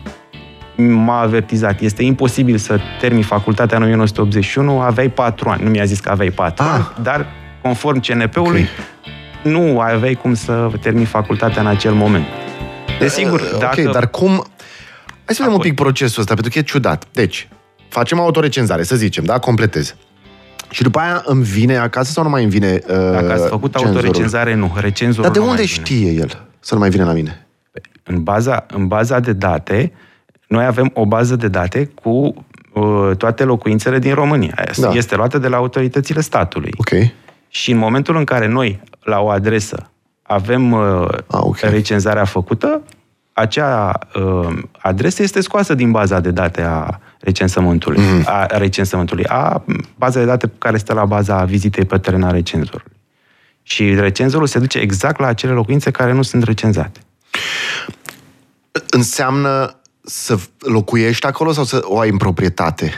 m-a 0.75 1.19
avertizat. 1.19 1.80
Este 1.80 2.04
imposibil 2.04 2.57
să 2.57 2.80
termini 3.00 3.24
facultatea 3.24 3.77
în 3.77 3.83
1981, 3.83 4.80
aveai 4.80 5.10
patru 5.10 5.50
ani. 5.50 5.63
Nu 5.63 5.69
mi-a 5.69 5.86
zis 5.86 6.00
că 6.00 6.10
aveai 6.10 6.30
patru 6.30 6.63
ah. 6.63 6.71
ani, 6.74 6.88
dar 7.01 7.25
conform 7.62 8.00
CNP-ului, 8.00 8.68
okay. 9.42 9.54
nu 9.54 9.80
aveai 9.80 10.13
cum 10.13 10.33
să 10.33 10.69
termini 10.81 11.06
facultatea 11.06 11.62
în 11.62 11.68
acel 11.68 11.94
moment. 11.94 12.25
Desigur, 13.00 13.39
uh, 13.39 13.60
dacă... 13.60 13.81
Ok, 13.81 13.92
dar 13.92 14.10
cum... 14.10 14.30
Hai 15.25 15.36
să 15.36 15.42
vedem 15.42 15.54
un 15.54 15.60
pic 15.60 15.75
procesul 15.75 16.21
ăsta, 16.21 16.33
pentru 16.33 16.51
că 16.51 16.60
e 16.60 16.62
ciudat. 16.62 17.06
Deci, 17.12 17.48
facem 17.93 18.19
autorecenzare, 18.19 18.83
să 18.83 18.95
zicem, 18.95 19.23
da? 19.23 19.39
Completez. 19.39 19.95
Și 20.69 20.81
după 20.81 20.99
aia 20.99 21.23
îmi 21.25 21.43
vine 21.43 21.77
acasă 21.77 22.11
sau 22.11 22.23
nu 22.23 22.29
mai 22.29 22.41
îmi 22.41 22.51
vine 22.51 22.79
uh, 22.87 22.95
Dacă 23.11 23.31
ați 23.31 23.47
făcut 23.47 23.75
cenzorul? 23.75 23.95
autorecenzare, 23.95 24.53
nu. 24.53 24.71
Recenzorul 24.75 25.31
Dar 25.31 25.41
de 25.41 25.50
unde 25.50 25.65
știe 25.65 26.12
el 26.12 26.45
să 26.59 26.73
nu 26.73 26.79
mai 26.79 26.89
vină 26.89 27.03
la 27.03 27.12
mine? 27.12 27.47
În 28.03 28.23
baza, 28.23 28.65
în 28.67 28.88
baza 28.88 29.19
de 29.19 29.33
date, 29.33 29.91
noi 30.47 30.65
avem 30.65 30.91
o 30.93 31.05
bază 31.05 31.35
de 31.35 31.47
date 31.47 31.85
cu 31.85 32.45
uh, 32.73 33.12
toate 33.17 33.43
locuințele 33.43 34.00
din 34.00 34.13
România. 34.13 34.63
Da. 34.77 34.91
Este 34.91 35.15
luată 35.15 35.38
de 35.38 35.47
la 35.47 35.57
autoritățile 35.57 36.21
statului. 36.21 36.71
Okay. 36.77 37.13
Și 37.47 37.71
în 37.71 37.77
momentul 37.77 38.15
în 38.15 38.23
care 38.23 38.47
noi, 38.47 38.81
la 39.03 39.19
o 39.19 39.29
adresă, 39.29 39.89
avem 40.21 40.71
uh, 40.71 41.07
ah, 41.27 41.39
okay. 41.39 41.69
recenzarea 41.69 42.25
făcută, 42.25 42.81
acea 43.33 44.00
uh, 44.15 44.57
adresă 44.81 45.23
este 45.23 45.41
scoasă 45.41 45.73
din 45.73 45.91
baza 45.91 46.19
de 46.19 46.31
date 46.31 46.62
a 46.62 47.00
recensământului, 47.24 48.00
mm-hmm. 48.01 48.25
a 48.25 48.46
recensământului, 48.46 49.25
a 49.25 49.63
baza 49.96 50.20
de 50.20 50.25
date 50.25 50.51
care 50.58 50.77
stă 50.77 50.94
la 50.94 51.06
baza 51.06 51.44
vizitei 51.44 51.86
pe 51.86 51.98
teren 51.98 52.24
a 52.24 52.32
recenzorului. 52.32 52.94
Și 53.62 53.96
recenzorul 53.96 54.48
se 54.48 54.60
duce 54.60 54.80
exact 54.80 55.20
la 55.20 55.27
acele 55.27 55.51
locuințe 55.51 55.92
care 55.92 56.12
nu 56.12 56.22
sunt 56.22 56.44
recenzate. 56.44 57.00
Înseamnă 58.89 59.75
să 60.03 60.38
locuiești 60.60 61.25
acolo 61.25 61.51
sau 61.51 61.63
să 61.63 61.82
o 61.84 62.00
ai 62.00 62.10
în 62.10 62.18
proprietate? 62.18 62.92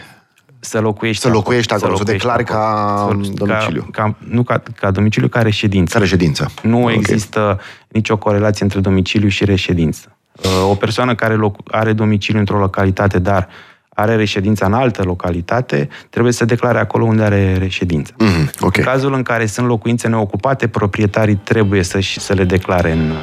Să 0.59 0.79
locuiești 0.79 1.21
Să 1.21 1.29
locuiești 1.29 1.73
acolo, 1.73 1.95
să, 1.95 2.03
să 2.05 2.11
declari 2.11 2.43
ca 2.43 3.17
domiciliu. 3.33 3.87
Ca, 3.91 4.03
ca, 4.03 4.15
nu 4.27 4.43
ca, 4.43 4.63
ca 4.75 4.91
domiciliu, 4.91 5.27
ca 5.27 5.41
reședință. 5.41 5.93
Ca 5.93 5.99
reședință. 5.99 6.51
Nu 6.61 6.81
okay. 6.81 6.93
există 6.93 7.59
nicio 7.87 8.17
corelație 8.17 8.63
între 8.63 8.79
domiciliu 8.79 9.27
și 9.27 9.45
reședință. 9.45 10.17
Uh, 10.35 10.69
o 10.69 10.75
persoană 10.75 11.15
care 11.15 11.37
are 11.65 11.93
domiciliu 11.93 12.39
într-o 12.39 12.59
localitate, 12.59 13.19
dar 13.19 13.47
are 13.97 14.15
reședința 14.15 14.65
în 14.65 14.73
altă 14.73 15.03
localitate, 15.03 15.89
trebuie 16.09 16.33
să 16.33 16.45
declare 16.45 16.79
acolo 16.79 17.05
unde 17.05 17.23
are 17.23 17.55
reședință. 17.57 18.13
Mm, 18.17 18.49
okay. 18.59 18.83
În 18.83 18.91
cazul 18.91 19.13
în 19.13 19.23
care 19.23 19.45
sunt 19.45 19.67
locuințe 19.67 20.07
neocupate, 20.07 20.67
proprietarii 20.67 21.35
trebuie 21.35 21.83
să, 21.83 21.99
să 22.17 22.33
le 22.33 22.43
declare 22.43 22.91
în 22.91 23.13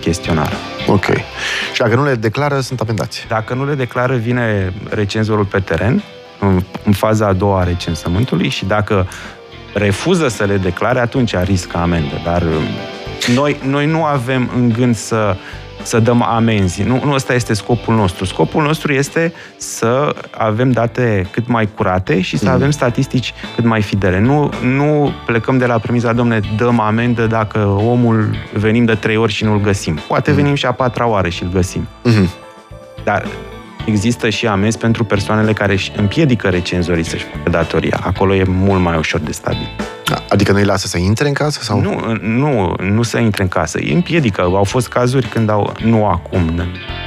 chestionar. 0.00 0.52
Ok. 0.86 1.04
Și 1.72 1.80
dacă 1.80 1.94
nu 1.94 2.04
le 2.04 2.14
declară, 2.14 2.60
sunt 2.60 2.80
amendați. 2.80 3.24
Dacă 3.28 3.54
nu 3.54 3.66
le 3.66 3.74
declară, 3.74 4.14
vine 4.16 4.72
recenzorul 4.88 5.44
pe 5.44 5.60
teren, 5.60 6.02
în, 6.40 6.62
în 6.84 6.92
faza 6.92 7.26
a 7.26 7.32
doua 7.32 7.60
a 7.60 7.64
recensământului 7.64 8.48
și 8.48 8.64
dacă 8.64 9.06
refuză 9.74 10.28
să 10.28 10.44
le 10.44 10.56
declare, 10.56 10.98
atunci 10.98 11.36
riscă 11.36 11.76
amendă. 11.76 12.20
Dar 12.24 12.42
um, 12.42 13.34
noi, 13.34 13.56
noi 13.68 13.86
nu 13.86 14.04
avem 14.04 14.50
în 14.54 14.68
gând 14.68 14.96
să 14.96 15.36
să 15.82 16.00
dăm 16.00 16.22
amenzi. 16.22 16.82
Nu, 16.82 17.00
nu 17.04 17.12
ăsta 17.12 17.34
este 17.34 17.54
scopul 17.54 17.94
nostru. 17.94 18.24
Scopul 18.24 18.62
nostru 18.62 18.92
este 18.92 19.32
să 19.56 20.14
avem 20.30 20.70
date 20.70 21.26
cât 21.30 21.46
mai 21.46 21.68
curate 21.74 22.20
și 22.20 22.36
să 22.36 22.48
mm. 22.48 22.52
avem 22.52 22.70
statistici 22.70 23.34
cât 23.54 23.64
mai 23.64 23.82
fidele. 23.82 24.20
Nu, 24.20 24.50
nu 24.62 25.12
plecăm 25.26 25.58
de 25.58 25.66
la 25.66 25.78
premiza, 25.78 26.12
domne, 26.12 26.40
dăm 26.56 26.80
amendă 26.80 27.26
dacă 27.26 27.58
omul 27.66 28.36
venim 28.52 28.84
de 28.84 28.94
trei 28.94 29.16
ori 29.16 29.32
și 29.32 29.44
nu-l 29.44 29.60
găsim. 29.60 29.98
Poate 30.08 30.30
mm. 30.30 30.36
venim 30.36 30.54
și 30.54 30.66
a 30.66 30.72
patra 30.72 31.06
oară 31.06 31.28
și 31.28 31.42
îl 31.42 31.48
găsim. 31.48 31.88
Mm-hmm. 32.08 32.28
Dar 33.04 33.26
există 33.86 34.28
și 34.28 34.46
amenzi 34.46 34.78
pentru 34.78 35.04
persoanele 35.04 35.52
care 35.52 35.72
își 35.72 35.92
împiedică 35.96 36.48
recenzorii 36.48 37.04
să-și 37.04 37.24
facă 37.24 37.50
datoria. 37.50 38.00
Acolo 38.02 38.34
e 38.34 38.44
mult 38.46 38.80
mai 38.80 38.96
ușor 38.96 39.20
de 39.20 39.32
stabil. 39.32 39.91
Adică 40.28 40.52
nu 40.52 40.58
îi 40.58 40.64
lasă 40.64 40.86
să 40.86 40.98
intre 40.98 41.28
în 41.28 41.34
casă? 41.34 41.60
Sau? 41.62 41.80
Nu, 41.80 42.16
nu, 42.20 42.74
nu 42.80 43.02
să 43.02 43.18
intre 43.18 43.42
în 43.42 43.48
casă. 43.48 43.78
Îi 43.78 43.92
împiedică. 43.92 44.40
Au 44.40 44.64
fost 44.64 44.88
cazuri 44.88 45.26
când 45.26 45.50
au, 45.50 45.72
nu 45.84 46.06
acum, 46.06 46.62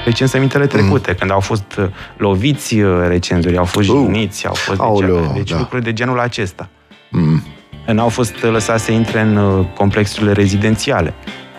recensămintele 0.05 0.67
trecute, 0.67 1.09
mm. 1.09 1.17
când 1.19 1.31
au 1.31 1.39
fost 1.39 1.75
uh, 1.77 1.85
loviți 2.17 2.79
uh, 2.79 3.07
recenzori, 3.07 3.57
au 3.57 3.65
fost 3.65 3.89
uh. 3.89 3.95
jigniți, 3.95 4.47
au 4.47 4.53
fost 4.53 4.79
Aoleo, 4.79 5.19
deci, 5.19 5.31
deci 5.33 5.51
da. 5.51 5.57
lucruri 5.57 5.83
de 5.83 5.93
genul 5.93 6.19
acesta. 6.19 6.69
Mm. 7.09 7.43
N-au 7.85 8.09
fost 8.09 8.41
lăsați 8.41 8.83
să 8.83 8.91
intre 8.91 9.19
în 9.19 9.35
uh, 9.35 9.65
complexurile 9.75 10.31
rezidențiale, 10.31 11.13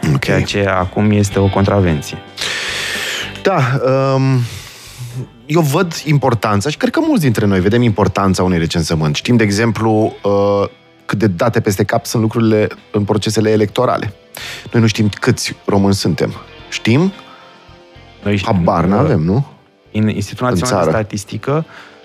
okay. 0.07 0.19
ceea 0.19 0.41
ce 0.43 0.69
acum 0.69 1.11
este 1.11 1.39
o 1.39 1.49
contravenție. 1.49 2.19
Da, 3.43 3.59
um, 4.15 4.41
eu 5.47 5.61
văd 5.61 5.95
importanța 6.05 6.71
și 6.71 6.77
cred 6.77 6.91
că 6.91 7.01
mulți 7.07 7.23
dintre 7.23 7.47
noi 7.47 7.61
vedem 7.61 7.83
importanța 7.83 8.43
unui 8.43 8.59
recensământ. 8.59 9.15
Știm, 9.15 9.37
de 9.37 9.43
exemplu, 9.43 10.13
uh, 10.23 10.69
cât 11.07 11.19
de 11.19 11.27
date 11.27 11.61
peste 11.61 11.85
cap 11.85 12.07
sunt 12.07 12.23
lucrurile 12.23 12.69
în 12.91 13.05
procesele 13.05 13.51
electorale. 13.51 14.13
Noi 14.73 14.81
nu 14.83 14.89
știm 14.89 15.09
câți 15.09 15.57
români 15.65 15.95
suntem. 15.95 16.33
Știm? 16.71 17.13
Noi 18.23 18.37
știm. 18.37 18.55
Habar 18.55 18.85
n-avem, 18.85 19.21
nu? 19.21 19.47
În 19.93 20.09
Institutul 20.09 20.49
Național 20.49 20.85
de 20.85 20.91
Statistică 20.91 21.65
uh, 21.67 21.96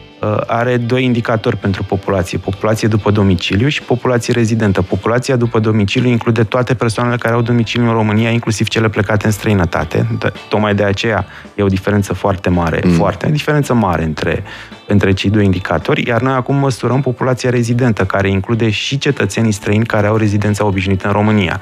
are 0.47 0.77
doi 0.77 1.03
indicatori 1.03 1.57
pentru 1.57 1.83
populație. 1.83 2.37
Populație 2.37 2.87
după 2.87 3.11
domiciliu 3.11 3.67
și 3.67 3.81
populație 3.81 4.33
rezidentă. 4.33 4.81
Populația 4.81 5.35
după 5.35 5.59
domiciliu 5.59 6.09
include 6.09 6.43
toate 6.43 6.73
persoanele 6.73 7.15
care 7.17 7.33
au 7.33 7.41
domiciliu 7.41 7.87
în 7.87 7.93
România, 7.93 8.29
inclusiv 8.29 8.67
cele 8.67 8.89
plecate 8.89 9.25
în 9.25 9.31
străinătate. 9.31 10.07
Tocmai 10.49 10.75
de 10.75 10.83
aceea 10.83 11.25
e 11.55 11.63
o 11.63 11.67
diferență 11.67 12.13
foarte 12.13 12.49
mare, 12.49 12.81
mm. 12.83 12.91
foarte, 12.91 13.25
o 13.27 13.31
diferență 13.31 13.73
mare 13.73 14.03
între 14.03 14.43
între 14.87 15.11
cei 15.13 15.29
doi 15.29 15.45
indicatori, 15.45 16.07
iar 16.07 16.21
noi 16.21 16.33
acum 16.33 16.55
măsurăm 16.55 17.01
populația 17.01 17.49
rezidentă, 17.49 18.05
care 18.05 18.29
include 18.29 18.69
și 18.69 18.97
cetățenii 18.97 19.51
străini 19.51 19.85
care 19.85 20.07
au 20.07 20.15
rezidența 20.15 20.65
obișnuită 20.65 21.07
în 21.07 21.13
România. 21.13 21.61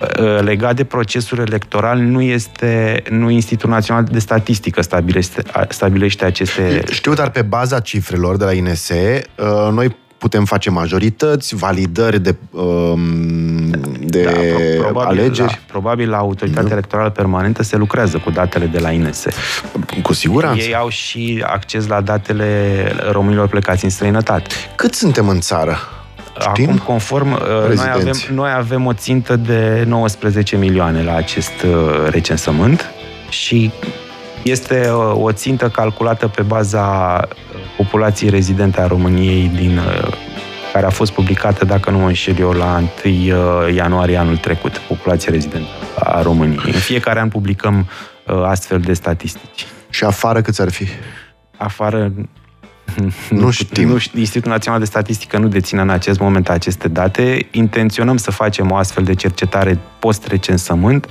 Uh, 0.00 0.40
legat 0.40 0.76
de 0.76 0.84
procesul 0.84 1.38
electoral, 1.38 1.98
nu 1.98 2.20
este, 2.20 3.02
nu 3.10 3.30
Institutul 3.30 3.70
Național 3.70 4.04
de 4.04 4.18
Statistică 4.18 4.82
stabilește, 4.82 5.42
stabilește 5.68 6.24
aceste... 6.24 6.82
Știu, 6.90 7.14
dar 7.14 7.30
pe 7.30 7.42
baza 7.42 7.80
cifrelor 7.80 8.36
de 8.36 8.44
la 8.44 8.52
INSE, 8.52 9.22
uh, 9.36 9.72
noi 9.72 9.96
putem 10.18 10.44
face 10.44 10.70
majorități, 10.70 11.54
validări 11.54 12.20
de, 12.20 12.36
um, 12.50 13.70
de 14.00 14.22
da, 14.22 14.30
probabil, 14.82 15.18
alegeri. 15.18 15.48
Da, 15.48 15.58
probabil 15.66 16.10
la 16.10 16.16
Autoritatea 16.16 16.72
Electorală 16.72 17.10
Permanentă 17.10 17.62
se 17.62 17.76
lucrează 17.76 18.18
cu 18.18 18.30
datele 18.30 18.66
de 18.66 18.78
la 18.78 18.90
INS. 18.90 19.24
Cu 20.02 20.12
siguranță. 20.12 20.64
Ei 20.64 20.74
au 20.74 20.88
și 20.88 21.44
acces 21.46 21.86
la 21.86 22.00
datele 22.00 22.74
românilor 23.10 23.48
plecați 23.48 23.84
în 23.84 23.90
străinătate. 23.90 24.48
Cât 24.74 24.94
suntem 24.94 25.28
în 25.28 25.40
țară? 25.40 25.78
Știm? 26.40 26.68
Acum, 26.68 26.78
conform, 26.78 27.32
uh, 27.32 27.74
noi 27.74 27.90
avem, 27.92 28.14
noi 28.34 28.50
avem 28.56 28.86
o 28.86 28.92
țintă 28.92 29.36
de 29.36 29.84
19 29.86 30.56
milioane 30.56 31.02
la 31.02 31.14
acest 31.14 31.62
uh, 31.62 32.08
recensământ 32.10 32.90
și 33.28 33.70
este 34.42 34.90
uh, 34.90 35.22
o 35.22 35.32
țintă 35.32 35.68
calculată 35.68 36.28
pe 36.28 36.42
baza 36.42 37.20
populației 37.76 38.30
rezidente 38.30 38.80
a 38.80 38.86
României 38.86 39.50
din 39.54 39.80
care 40.72 40.86
a 40.86 40.90
fost 40.90 41.12
publicată, 41.12 41.64
dacă 41.64 41.90
nu 41.90 41.98
mă 41.98 42.06
înșel 42.06 42.38
eu, 42.38 42.50
la 42.50 42.82
1 43.04 43.68
ianuarie 43.68 44.16
anul 44.16 44.36
trecut, 44.36 44.78
populația 44.78 45.32
rezidentă 45.32 45.68
a 45.94 46.22
României. 46.22 46.60
În 46.64 46.72
fiecare 46.72 47.20
an 47.20 47.28
publicăm 47.28 47.88
astfel 48.44 48.80
de 48.80 48.92
statistici. 48.92 49.66
Și 49.90 50.04
afară 50.04 50.40
câți 50.40 50.60
ar 50.60 50.70
fi? 50.70 50.86
Afară 51.56 52.12
nu 53.30 53.50
știm. 53.50 53.88
Nu, 53.88 53.98
Institutul 54.14 54.50
Național 54.50 54.78
de 54.78 54.84
Statistică 54.84 55.38
nu 55.38 55.48
deține 55.48 55.80
în 55.80 55.90
acest 55.90 56.20
moment 56.20 56.48
aceste 56.48 56.88
date. 56.88 57.48
Intenționăm 57.50 58.16
să 58.16 58.30
facem 58.30 58.70
o 58.70 58.76
astfel 58.76 59.04
de 59.04 59.14
cercetare 59.14 59.78
post-recensământ 59.98 61.06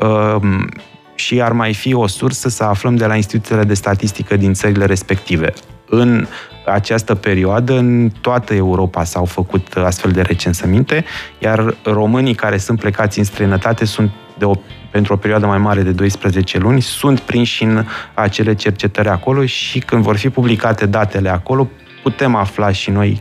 um, 0.00 0.68
și 1.14 1.40
ar 1.40 1.52
mai 1.52 1.74
fi 1.74 1.94
o 1.94 2.06
sursă 2.06 2.48
să 2.48 2.64
aflăm 2.64 2.96
de 2.96 3.06
la 3.06 3.16
instituțiile 3.16 3.64
de 3.64 3.74
statistică 3.74 4.36
din 4.36 4.52
țările 4.52 4.84
respective. 4.84 5.52
În 5.88 6.26
această 6.66 7.14
perioadă, 7.14 7.76
în 7.76 8.10
toată 8.20 8.54
Europa 8.54 9.04
s-au 9.04 9.24
făcut 9.24 9.72
astfel 9.76 10.10
de 10.10 10.20
recensăminte, 10.22 11.04
iar 11.38 11.76
românii 11.84 12.34
care 12.34 12.58
sunt 12.58 12.78
plecați 12.78 13.18
în 13.18 13.24
străinătate 13.24 13.84
sunt 13.84 14.10
de 14.38 14.44
o, 14.44 14.54
pentru 14.90 15.12
o 15.12 15.16
perioadă 15.16 15.46
mai 15.46 15.58
mare 15.58 15.82
de 15.82 15.90
12 15.90 16.58
luni, 16.58 16.82
sunt 16.82 17.20
prinși 17.20 17.62
în 17.62 17.84
acele 18.14 18.54
cercetări 18.54 19.08
acolo 19.08 19.46
și 19.46 19.78
când 19.78 20.02
vor 20.02 20.16
fi 20.16 20.28
publicate 20.28 20.86
datele 20.86 21.28
acolo, 21.28 21.68
putem 22.02 22.34
afla 22.34 22.72
și 22.72 22.90
noi 22.90 23.20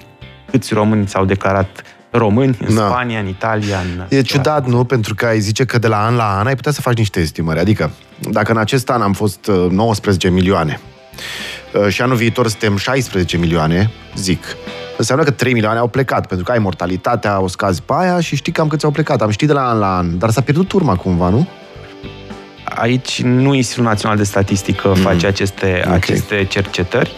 câți 0.51 0.73
români 0.73 1.07
s-au 1.07 1.25
declarat 1.25 1.83
români 2.11 2.57
în 2.67 2.75
da. 2.75 2.88
Spania, 2.88 3.19
în 3.19 3.27
Italia. 3.27 3.77
În... 3.77 4.17
E 4.17 4.21
ciudat, 4.21 4.67
nu? 4.67 4.83
Pentru 4.83 5.15
că 5.15 5.25
ai 5.25 5.39
zice 5.39 5.65
că 5.65 5.77
de 5.77 5.88
la 5.88 6.05
an 6.05 6.15
la 6.15 6.38
an 6.39 6.47
ai 6.47 6.55
putea 6.55 6.71
să 6.71 6.81
faci 6.81 6.97
niște 6.97 7.19
estimări. 7.19 7.59
Adică, 7.59 7.91
dacă 8.19 8.51
în 8.51 8.57
acest 8.57 8.89
an 8.89 9.01
am 9.01 9.13
fost 9.13 9.51
19 9.69 10.27
uh, 10.27 10.33
milioane 10.33 10.79
uh, 11.73 11.88
și 11.88 12.01
anul 12.01 12.15
viitor 12.15 12.47
suntem 12.47 12.77
16 12.77 13.38
milioane, 13.38 13.91
zic, 14.15 14.43
înseamnă 14.97 15.23
că 15.23 15.31
3 15.31 15.53
milioane 15.53 15.79
au 15.79 15.88
plecat, 15.88 16.27
pentru 16.27 16.45
că 16.45 16.51
ai 16.51 16.59
mortalitatea, 16.59 17.41
o 17.41 17.47
scazi 17.47 17.81
pe 17.81 17.93
aia 17.95 18.19
și 18.19 18.35
știi 18.35 18.51
cam 18.51 18.67
câți 18.67 18.85
au 18.85 18.91
plecat. 18.91 19.21
Am 19.21 19.29
ști 19.29 19.45
de 19.45 19.53
la 19.53 19.69
an 19.69 19.79
la 19.79 19.97
an, 19.97 20.17
dar 20.17 20.29
s-a 20.29 20.41
pierdut 20.41 20.71
urma 20.71 20.95
cumva, 20.95 21.29
nu? 21.29 21.47
Aici 22.75 23.21
nu 23.21 23.53
Institutul 23.53 23.89
Național 23.89 24.17
de 24.17 24.23
Statistică 24.23 24.88
mm. 24.88 24.93
face 24.93 25.27
aceste, 25.27 25.81
okay. 25.85 25.95
aceste 25.95 26.43
cercetări. 26.43 27.11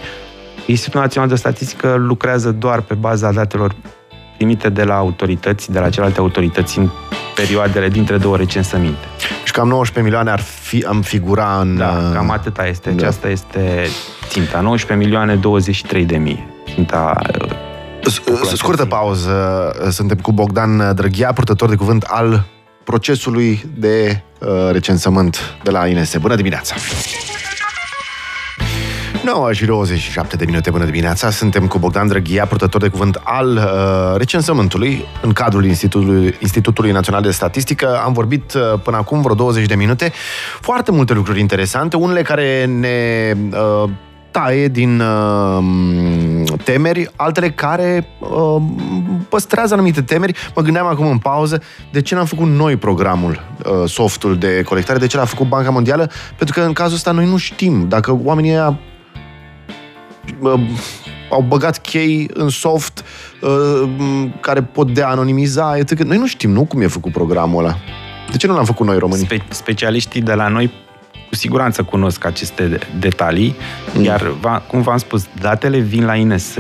Institutul 0.66 1.02
Național 1.02 1.30
de 1.30 1.36
Statistică 1.36 1.96
lucrează 1.98 2.52
doar 2.52 2.82
pe 2.82 2.94
baza 2.94 3.32
datelor 3.32 3.76
primite 4.38 4.70
de 4.70 4.84
la 4.84 4.96
autorități, 4.96 5.72
de 5.72 5.80
la 5.80 5.90
celelalte 5.90 6.20
autorități 6.20 6.78
în 6.78 6.90
perioadele 7.36 7.90
dintre 7.90 8.18
două 8.18 8.38
recensăminte. 8.38 9.06
Și 9.44 9.52
cam 9.52 9.68
19 9.68 10.02
milioane 10.04 10.32
ar 10.32 10.40
fi, 10.40 10.86
am 10.88 11.02
figura 11.02 11.60
în... 11.60 11.78
Da, 11.78 11.88
uh, 11.88 12.14
cam 12.14 12.30
atâta 12.30 12.68
este. 12.68 12.90
Da. 12.90 12.96
Aceasta 12.96 13.30
este 13.30 13.88
ținta. 14.28 14.60
19 14.62 15.08
milioane 15.08 15.36
23 15.36 16.06
de 16.06 16.18
mii. 16.18 16.48
Ținta 16.74 17.16
uh, 17.42 17.52
Scurtă 18.54 18.86
pauză. 18.86 19.72
Suntem 19.90 20.18
cu 20.18 20.32
Bogdan 20.32 20.96
Drăghia, 20.96 21.34
purtător 21.34 21.70
de 21.70 21.76
cuvânt 21.76 22.04
al 22.04 22.46
procesului 22.84 23.64
de 23.78 24.22
uh, 24.40 24.48
recensământ 24.72 25.38
de 25.64 25.72
la 25.72 25.88
INS. 25.88 26.18
Bună 26.18 26.36
dimineața! 26.36 26.76
9 29.24 29.54
și 29.54 29.66
27 29.66 30.36
de 30.36 30.46
minute 30.46 30.70
bună 30.70 30.86
dimineața. 30.86 31.30
Suntem 31.30 31.68
cu 31.68 31.80
Bogdan 31.80 32.08
Drăghia, 32.08 32.46
purtător 32.46 32.82
de 32.82 32.88
cuvânt 32.88 33.22
al 33.24 33.56
uh, 33.56 34.18
recensământului 34.18 35.06
în 35.22 35.32
cadrul 35.34 35.66
Institutului, 35.66 36.36
Institutului 36.40 36.92
Național 36.92 37.22
de 37.22 37.32
Statistică. 37.32 38.02
Am 38.04 38.14
vorbit 38.14 38.54
uh, 38.54 38.80
până 38.84 38.98
acum 38.98 39.22
vreo 39.22 39.36
20 39.36 39.66
de 39.66 39.76
minute. 39.76 40.12
Foarte 40.60 40.92
multe 40.92 41.14
lucruri 41.14 41.40
interesante, 41.40 41.96
unele 41.96 42.22
care 42.22 42.66
ne 42.66 43.34
uh, 43.52 43.90
taie 44.32 44.68
din 44.68 45.00
uh, 45.00 45.64
temeri, 46.64 47.12
altele 47.16 47.52
care 47.52 48.08
uh, 48.20 48.62
păstrează 49.30 49.74
anumite 49.74 50.02
temeri. 50.02 50.52
Mă 50.56 50.62
gândeam 50.62 50.86
acum 50.86 51.08
în 51.08 51.18
pauză 51.18 51.62
de 51.92 52.02
ce 52.02 52.16
n-am 52.16 52.26
făcut 52.26 52.48
noi 52.48 52.76
programul, 52.76 53.42
uh, 53.66 53.90
softul 53.90 54.38
de 54.38 54.62
colectare, 54.62 55.00
de 55.00 55.08
ce 55.08 55.18
l-a 55.18 55.26
făcut 55.26 55.48
Banca 55.48 55.70
Mondială, 55.70 56.12
pentru 56.38 56.60
că 56.60 56.66
în 56.66 56.74
cazul 56.74 56.96
ăsta 56.96 57.12
noi 57.12 57.26
nu 57.26 57.38
știm 57.38 57.88
dacă 57.88 58.20
oamenii 58.24 58.52
ăia 58.52 58.80
au 61.32 61.42
băgat 61.42 61.78
chei 61.78 62.30
în 62.34 62.50
soft 62.50 63.04
uh, 63.42 63.90
care 64.40 64.62
pot 64.62 64.94
de 64.94 65.02
anonimiza, 65.02 65.78
etc. 65.78 66.00
Noi 66.00 66.18
nu 66.18 66.28
știm, 66.28 66.52
nu, 66.52 66.66
cum 66.66 66.82
e 66.82 66.88
făcut 66.88 67.12
programul 67.12 67.64
ăla. 67.64 67.76
De 68.32 68.38
ce 68.38 68.48
nu 68.48 68.54
l-am 68.54 68.66
făcut 68.66 68.86
noi 68.86 68.98
românii? 68.98 69.26
Spe- 69.26 69.46
specialiștii 69.50 70.22
de 70.22 70.34
la 70.34 70.48
noi 70.48 70.72
cu 71.32 71.38
siguranță 71.38 71.84
cunosc 71.84 72.26
aceste 72.26 72.80
detalii, 73.00 73.56
mm. 73.94 74.04
iar, 74.04 74.32
cum 74.68 74.82
v-am 74.82 74.98
spus, 74.98 75.28
datele 75.42 75.78
vin 75.78 76.06
la 76.06 76.16
INS, 76.16 76.56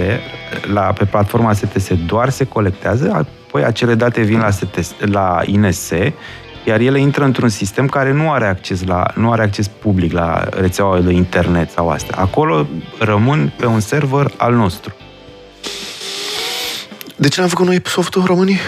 la, 0.73 0.81
pe 0.81 1.05
platforma 1.05 1.53
STS 1.53 1.89
doar 2.05 2.29
se 2.29 2.45
colectează, 2.45 3.25
apoi 3.47 3.63
acele 3.63 3.95
date 3.95 4.21
vin 4.21 4.39
la, 4.39 4.49
STS, 4.49 4.95
la 4.99 5.41
INS, 5.45 5.89
iar 6.65 6.79
ele 6.79 6.99
intră 6.99 7.23
într-un 7.23 7.49
sistem 7.49 7.87
care 7.87 8.11
nu 8.11 8.31
are 8.31 8.47
acces, 8.47 8.83
la, 8.83 9.05
nu 9.15 9.31
are 9.31 9.41
acces 9.41 9.67
public 9.67 10.11
la 10.11 10.43
rețeaua 10.49 10.99
de 10.99 11.13
internet 11.13 11.71
sau 11.71 11.89
astea. 11.89 12.17
Acolo 12.17 12.67
rămân 12.99 13.53
pe 13.57 13.65
un 13.65 13.79
server 13.79 14.31
al 14.37 14.53
nostru. 14.53 14.93
De 17.15 17.27
ce 17.27 17.39
n-am 17.39 17.49
făcut 17.49 17.65
noi 17.65 17.81
softul 17.85 18.23
românii? 18.25 18.59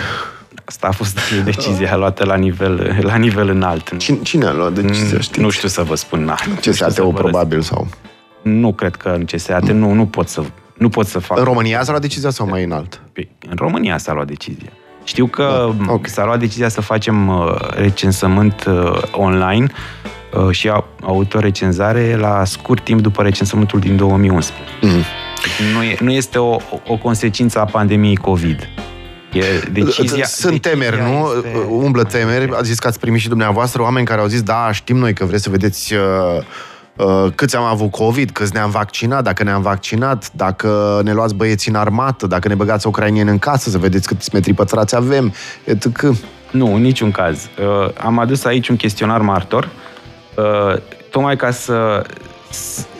Asta 0.65 0.88
a 0.88 0.91
fost 0.91 1.20
decizia 1.43 1.96
luată 1.96 2.25
la 2.25 2.36
nivel, 2.36 3.00
la 3.01 3.15
nivel 3.15 3.50
înalt. 3.50 3.98
Cine, 3.98 4.17
cine 4.24 4.46
a 4.46 4.51
luat 4.51 4.74
decizia, 4.74 5.20
știți? 5.20 5.39
Nu 5.39 5.50
știu 5.50 5.67
să 5.67 5.84
vă 5.84 5.96
spun. 5.96 6.24
Na, 6.24 6.36
CSAT-ul 6.62 7.13
probabil 7.13 7.62
sau... 7.62 7.88
Nu 8.41 8.74
cred 8.74 8.96
că 8.96 9.10
în 9.10 9.25
CSAT, 9.25 9.70
nu, 9.70 9.91
nu 9.91 10.05
pot 10.05 10.27
să, 10.27 10.43
nu 10.77 10.89
pot 10.89 11.08
să 11.08 11.20
fac. 11.20 11.38
În 11.38 11.43
România 11.43 11.84
s-a 11.84 11.89
luat 11.89 12.01
decizia 12.01 12.29
sau 12.29 12.48
mai 12.48 12.63
înalt? 12.63 13.01
În 13.50 13.55
România 13.55 13.98
s-a 13.98 14.13
luat 14.13 14.27
decizia. 14.27 14.70
Știu 15.03 15.27
că 15.27 15.72
da, 15.86 15.91
okay. 15.91 16.10
s-a 16.10 16.25
luat 16.25 16.39
decizia 16.39 16.70
să 16.70 16.82
facem 16.82 17.27
uh, 17.27 17.55
recensământ 17.75 18.65
uh, 18.67 19.01
online 19.12 19.67
uh, 20.34 20.55
și 20.55 20.72
autorecenzare 21.01 22.15
la 22.15 22.46
scurt 22.46 22.84
timp 22.84 23.01
după 23.01 23.22
recensământul 23.22 23.79
din 23.79 23.96
2011. 23.96 24.65
Mm. 24.82 24.89
Nu, 25.74 25.84
e, 25.84 25.98
nu 26.01 26.12
este 26.12 26.38
o, 26.38 26.58
o 26.88 26.98
consecință 26.98 27.60
a 27.60 27.65
pandemiei 27.65 28.15
COVID. 28.15 28.70
E 29.34 29.70
decizia, 29.72 30.25
Sunt 30.25 30.62
temeri, 30.62 31.02
nu? 31.02 31.32
Este... 31.36 31.58
Umblă 31.70 32.04
temeri. 32.04 32.52
Ați 32.52 32.68
zis 32.68 32.80
că 32.80 32.88
ați 32.88 33.00
primit 33.00 33.20
și 33.20 33.28
dumneavoastră 33.28 33.82
oameni 33.82 34.06
care 34.06 34.22
au 34.22 34.28
zis, 34.28 34.42
da, 34.42 34.70
știm 34.72 34.98
noi 34.98 35.13
că 35.13 35.25
vreți 35.25 35.44
să 35.44 35.50
vedeți 35.50 35.94
uh, 35.94 36.02
uh, 36.96 37.32
câți 37.36 37.56
am 37.56 37.63
avut 37.63 37.92
COVID, 37.92 38.32
câți 38.32 38.54
ne-am 38.54 38.70
vaccinat, 38.70 39.24
dacă 39.24 39.44
ne-am 39.44 39.62
vaccinat, 39.62 40.32
dacă 40.32 41.02
ne 41.04 41.13
luați 41.13 41.36
băieți 41.36 41.70
în 41.70 41.75
armată, 41.75 42.28
dacă 42.28 42.48
ne 42.48 42.56
băgați 42.56 42.88
ucrainieni 42.88 43.30
în 43.30 43.40
casă, 43.40 43.70
să 43.70 43.78
vedeți 43.78 44.08
câți 44.08 44.30
metri 44.34 44.54
pătrați 44.54 44.96
avem, 44.96 45.34
etc. 45.63 46.02
Nu, 46.52 46.74
în 46.74 46.82
niciun 46.82 47.12
caz. 47.12 47.50
Uh, 47.60 47.90
am 48.04 48.20
adus 48.20 48.46
aici 48.46 48.68
un 48.68 48.75
chestionar 48.75 49.22
martor, 49.22 49.70
uh, 50.36 50.82
tocmai 51.10 51.36
ca 51.36 51.52
să 51.52 52.04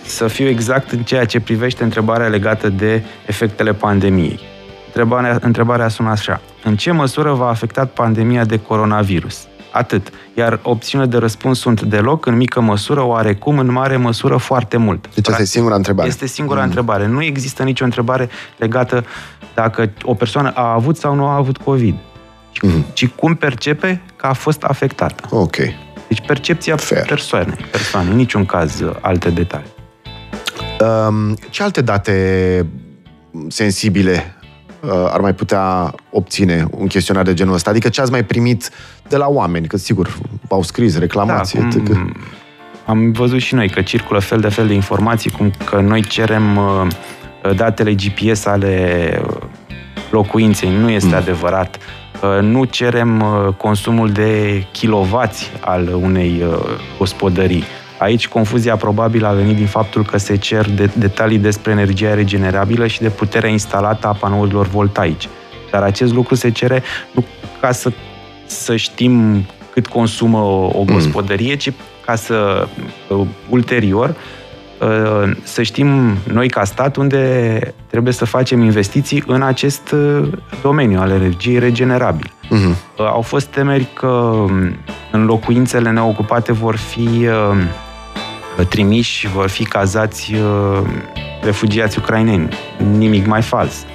să 0.06 0.28
fiu 0.28 0.48
exact 0.48 0.92
în 0.92 1.04
ceea 1.04 1.26
ce 1.26 1.40
privește 1.40 1.84
întrebarea 1.84 2.28
legată 2.28 2.70
de 2.70 3.04
efectele 3.26 3.74
pandemiei. 3.74 4.53
Întrebarea, 4.96 5.38
întrebarea 5.42 5.88
sună 5.88 6.10
așa. 6.10 6.42
În 6.64 6.76
ce 6.76 6.92
măsură 6.92 7.34
v-a 7.34 7.48
afectat 7.48 7.90
pandemia 7.92 8.46
de 8.46 8.58
coronavirus? 8.58 9.48
Atât. 9.72 10.10
Iar 10.34 10.60
opțiunile 10.64 11.10
de 11.10 11.18
răspuns 11.18 11.60
sunt 11.60 11.82
deloc, 11.82 12.26
în 12.26 12.36
mică 12.36 12.62
măsură, 12.62 13.02
oarecum, 13.04 13.60
în 13.60 13.72
mare 13.72 13.98
măsură, 13.98 14.38
foarte 14.38 14.78
mult. 14.78 15.10
Deci 15.14 15.28
asta 15.30 15.42
e 15.42 15.46
singura 15.46 15.76
întrebare. 15.76 16.08
Este 16.08 16.28
singura 16.28 16.60
mm. 16.60 16.66
întrebare. 16.66 17.08
Nu 17.08 17.24
există 17.24 17.64
nicio 17.64 17.84
întrebare 17.84 18.30
legată 18.58 19.06
dacă 19.54 19.92
o 20.02 20.14
persoană 20.14 20.52
a 20.56 20.74
avut 20.74 20.98
sau 20.98 21.16
nu 21.16 21.26
a 21.26 21.36
avut 21.36 21.58
COVID, 21.58 21.96
mm. 22.62 22.86
ci 22.94 23.08
cum 23.08 23.36
percepe 23.36 24.02
că 24.16 24.26
a 24.26 24.34
fost 24.34 24.64
afectată. 24.64 25.28
Ok. 25.30 25.56
Deci 26.08 26.26
percepția 26.28 26.76
Fair. 26.76 27.06
persoanei, 27.06 27.66
persoane, 27.72 28.10
în 28.10 28.16
niciun 28.16 28.46
caz 28.46 28.84
alte 29.02 29.30
detalii. 29.30 29.74
Um, 30.80 31.36
ce 31.50 31.64
alte 31.64 31.82
date 31.82 32.66
sensibile 33.48 34.36
uh, 34.38 34.43
ar 34.92 35.20
mai 35.20 35.34
putea 35.34 35.96
obține 36.10 36.68
un 36.72 36.88
chestionar 36.88 37.24
de 37.24 37.34
genul 37.34 37.54
ăsta? 37.54 37.70
Adică 37.70 37.90
ce 37.90 38.02
ați 38.02 38.12
mai 38.12 38.24
primit 38.24 38.70
de 39.08 39.18
la 39.18 39.28
oameni? 39.28 39.68
Că 39.68 39.78
sigur, 39.78 40.18
v-au 40.48 40.62
scris 40.62 40.98
reclamații. 40.98 41.60
Da, 41.60 41.68
cum, 41.68 42.16
am 42.86 43.12
văzut 43.12 43.40
și 43.40 43.54
noi 43.54 43.70
că 43.70 43.82
circulă 43.82 44.20
fel 44.20 44.40
de 44.40 44.50
fel 44.50 44.68
de 44.68 44.74
informații, 44.74 45.32
cum 45.32 45.52
că 45.66 45.80
noi 45.80 46.02
cerem 46.02 46.58
uh, 46.58 46.88
datele 47.56 47.94
GPS 47.94 48.46
ale 48.46 49.22
locuinței. 50.12 50.70
Nu 50.70 50.90
este 50.90 51.10
mm. 51.10 51.16
adevărat. 51.16 51.78
Uh, 52.22 52.42
nu 52.42 52.64
cerem 52.64 53.24
consumul 53.58 54.12
de 54.12 54.64
kilovați 54.72 55.52
al 55.60 56.00
unei 56.02 56.44
gospodării. 56.98 57.64
Aici 58.04 58.28
confuzia 58.28 58.76
probabil 58.76 59.26
a 59.26 59.32
venit 59.32 59.56
din 59.56 59.66
faptul 59.66 60.06
că 60.06 60.18
se 60.18 60.36
cer 60.36 60.70
de, 60.70 60.90
detalii 60.94 61.38
despre 61.38 61.72
energia 61.72 62.14
regenerabilă 62.14 62.88
și 62.88 63.02
de 63.02 63.10
puterea 63.10 63.50
instalată 63.50 64.08
a 64.08 64.14
panourilor 64.14 64.68
voltaice. 64.68 65.28
Dar 65.72 65.84
acest 65.84 66.14
lucru 66.14 66.36
se 66.36 66.52
cere 66.52 66.84
nu 67.12 67.26
ca 67.62 67.72
să, 67.72 67.92
să 68.46 68.76
știm 68.76 69.46
cât 69.74 69.88
consumă 69.88 70.38
o, 70.38 70.70
o 70.74 70.80
mm. 70.80 70.94
gospodărie, 70.94 71.56
ci 71.56 71.72
ca 72.06 72.16
să 72.16 72.68
uh, 73.10 73.28
ulterior 73.50 74.16
uh, 74.82 75.32
să 75.44 75.62
știm 75.62 76.18
noi 76.34 76.50
ca 76.50 76.64
stat 76.64 76.96
unde 76.96 77.60
trebuie 77.88 78.14
să 78.14 78.26
facem 78.26 78.62
investiții 78.62 79.24
în 79.28 79.42
acest 79.42 79.92
uh, 79.92 80.28
domeniu 80.62 81.00
al 81.00 81.10
energiei 81.10 81.60
regenerabile. 81.60 82.30
Mm-hmm. 82.30 82.98
Au 82.98 83.22
fost 83.22 83.48
temeri 83.48 83.88
că 83.94 84.08
um, 84.08 84.76
în 85.12 85.26
locuințele 85.26 85.92
neocupate 85.92 86.52
vor 86.52 86.76
fi 86.76 87.28
trimiși, 88.70 89.28
vor 89.28 89.50
fi 89.50 89.64
cazați 89.64 90.34
uh, 90.34 90.82
refugiați 91.42 91.98
ucraineni. 91.98 92.50
Nimic 92.98 93.26
mai 93.26 93.42
fals. 93.42 93.86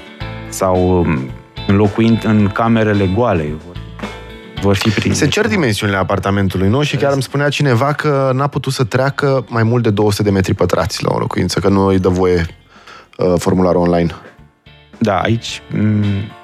Sau 0.48 0.98
um, 0.98 1.30
înlocuind 1.66 2.24
în 2.24 2.48
camerele 2.48 3.06
goale, 3.14 3.52
vor 4.60 4.76
fi 4.76 4.88
prinși. 4.88 5.18
Se 5.18 5.28
cer 5.28 5.48
dimensiunile 5.48 5.98
apartamentului 5.98 6.68
nou 6.68 6.82
și 6.82 6.96
chiar 6.96 7.12
îmi 7.12 7.22
spunea 7.22 7.48
cineva 7.48 7.92
că 7.92 8.30
n-a 8.34 8.46
putut 8.46 8.72
să 8.72 8.84
treacă 8.84 9.44
mai 9.48 9.62
mult 9.62 9.82
de 9.82 9.90
200 9.90 10.22
de 10.22 10.30
metri 10.30 10.54
pătrați 10.54 11.04
la 11.04 11.14
o 11.14 11.18
locuință, 11.18 11.60
că 11.60 11.68
nu 11.68 11.86
îi 11.86 11.98
dă 11.98 12.08
voie 12.08 12.46
uh, 13.16 13.34
formularul 13.38 13.80
online. 13.80 14.14
Da, 14.98 15.18
aici 15.18 15.62
m- 15.70 16.37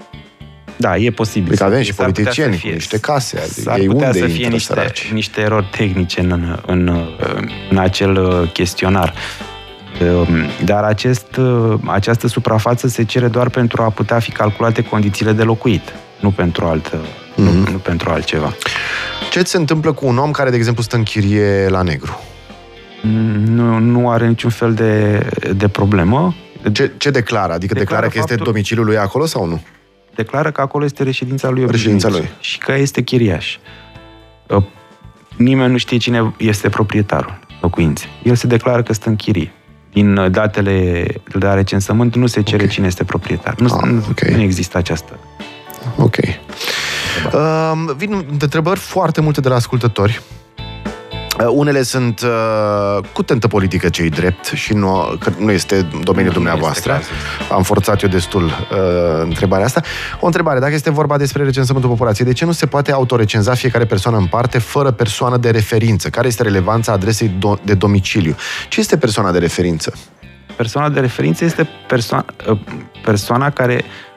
da, 0.76 0.96
e 0.96 1.10
posibil. 1.10 1.48
Adică 1.48 1.64
avem 1.64 1.82
și 1.82 1.94
politicieni 1.94 2.58
cu 2.58 2.68
niște 2.68 2.98
case. 2.98 3.38
Adică 3.38 3.60
s-ar 3.60 3.78
ei 3.78 3.86
putea 3.86 4.06
unde 4.06 4.18
să 4.18 4.26
fie 4.26 4.48
niște, 4.48 4.74
săraci? 4.74 5.10
niște 5.12 5.40
erori 5.40 5.68
tehnice 5.70 6.20
în, 6.20 6.58
în, 6.66 7.08
în 7.70 7.78
acel 7.78 8.16
uh, 8.16 8.50
chestionar. 8.52 9.14
Um, 10.00 10.26
dar 10.64 10.82
acest, 10.82 11.36
uh, 11.36 11.74
această 11.86 12.28
suprafață 12.28 12.88
se 12.88 13.04
cere 13.04 13.28
doar 13.28 13.48
pentru 13.48 13.82
a 13.82 13.90
putea 13.90 14.18
fi 14.18 14.30
calculate 14.30 14.82
condițiile 14.82 15.32
de 15.32 15.42
locuit, 15.42 15.94
nu 16.20 16.30
pentru, 16.30 16.64
altă, 16.64 16.96
mm-hmm. 16.96 17.36
nu, 17.36 17.50
mhm. 17.50 17.72
nu 17.72 17.78
pentru 17.78 18.10
altceva. 18.10 18.54
Ce 19.30 19.42
se 19.42 19.56
întâmplă 19.56 19.92
cu 19.92 20.06
un 20.06 20.18
om 20.18 20.30
care, 20.30 20.50
de 20.50 20.56
exemplu, 20.56 20.82
stă 20.82 20.96
în 20.96 21.02
chirie 21.02 21.66
la 21.68 21.82
negru? 21.82 22.20
Mm, 23.02 23.44
nu, 23.44 23.78
nu 23.78 24.10
are 24.10 24.26
niciun 24.26 24.50
fel 24.50 24.74
de, 24.74 25.26
de 25.56 25.68
problemă. 25.68 26.34
Ce, 26.72 26.92
ce 26.96 27.10
declară? 27.10 27.52
Adică 27.52 27.74
declară, 27.74 27.84
declară 27.84 28.06
că 28.06 28.18
faptul... 28.18 28.34
este 28.34 28.50
domiciliul 28.50 28.86
lui 28.86 28.98
acolo 28.98 29.26
sau 29.26 29.46
nu? 29.46 29.62
Declară 30.14 30.50
că 30.50 30.60
acolo 30.60 30.84
este 30.84 31.02
reședința 31.02 31.48
lui 31.48 31.66
Reședința 31.66 32.08
lui. 32.08 32.28
Și 32.40 32.58
că 32.58 32.72
este 32.72 33.02
chiriaș. 33.02 33.58
Nimeni 35.36 35.70
nu 35.70 35.76
știe 35.78 35.96
cine 35.96 36.34
este 36.38 36.68
proprietarul 36.68 37.38
locuinței. 37.60 38.08
El 38.22 38.34
se 38.34 38.46
declară 38.46 38.82
că 38.82 38.92
stă 38.92 39.08
în 39.08 39.16
chirie. 39.16 39.52
Din 39.92 40.30
datele 40.30 41.06
de 41.38 41.46
la 41.46 41.54
recensământ 41.54 42.14
nu 42.14 42.26
se 42.26 42.42
cere 42.42 42.62
okay. 42.62 42.74
cine 42.74 42.86
este 42.86 43.04
proprietar. 43.04 43.54
Nu, 43.58 43.66
ah, 43.66 44.04
okay. 44.10 44.34
nu 44.34 44.40
există 44.40 44.78
această. 44.78 45.18
Ok. 45.96 46.16
Uh, 47.32 47.72
vin 47.96 48.26
întrebări 48.40 48.78
foarte 48.78 49.20
multe 49.20 49.40
de 49.40 49.48
la 49.48 49.54
ascultători. 49.54 50.22
Uh, 51.46 51.52
unele 51.56 51.82
sunt 51.82 52.20
uh, 52.20 53.04
cu 53.12 53.22
tentă 53.22 53.48
politică 53.48 53.88
cei 53.88 54.08
drept 54.08 54.44
și 54.44 54.72
nu, 54.72 55.16
că 55.18 55.32
nu 55.38 55.50
este 55.50 55.88
domeniul 56.02 56.32
nu 56.32 56.40
dumneavoastră. 56.40 56.98
Este 57.00 57.12
Am 57.52 57.62
forțat 57.62 58.02
eu 58.02 58.08
destul 58.08 58.44
uh, 58.44 58.48
întrebarea 59.22 59.64
asta. 59.64 59.80
O 60.20 60.26
întrebare, 60.26 60.58
dacă 60.58 60.74
este 60.74 60.90
vorba 60.90 61.16
despre 61.16 61.44
recensământul 61.44 61.90
populației, 61.90 62.26
de 62.26 62.32
ce 62.32 62.44
nu 62.44 62.52
se 62.52 62.66
poate 62.66 62.92
autorecenza 62.92 63.54
fiecare 63.54 63.84
persoană 63.84 64.16
în 64.16 64.26
parte 64.26 64.58
fără 64.58 64.90
persoană 64.90 65.36
de 65.36 65.50
referință? 65.50 66.08
Care 66.08 66.26
este 66.26 66.42
relevanța 66.42 66.92
adresei 66.92 67.28
do- 67.28 67.62
de 67.62 67.74
domiciliu? 67.74 68.36
Ce 68.68 68.80
este 68.80 68.96
persoana 68.96 69.32
de 69.32 69.38
referință? 69.38 69.92
Persoana 70.56 70.88
de 70.88 71.00
referință 71.00 71.44
este 71.44 71.68
perso- 71.86 72.24
uh, 72.48 72.58
persoana 73.04 73.50
care 73.50 73.84
Uh, 73.84 74.13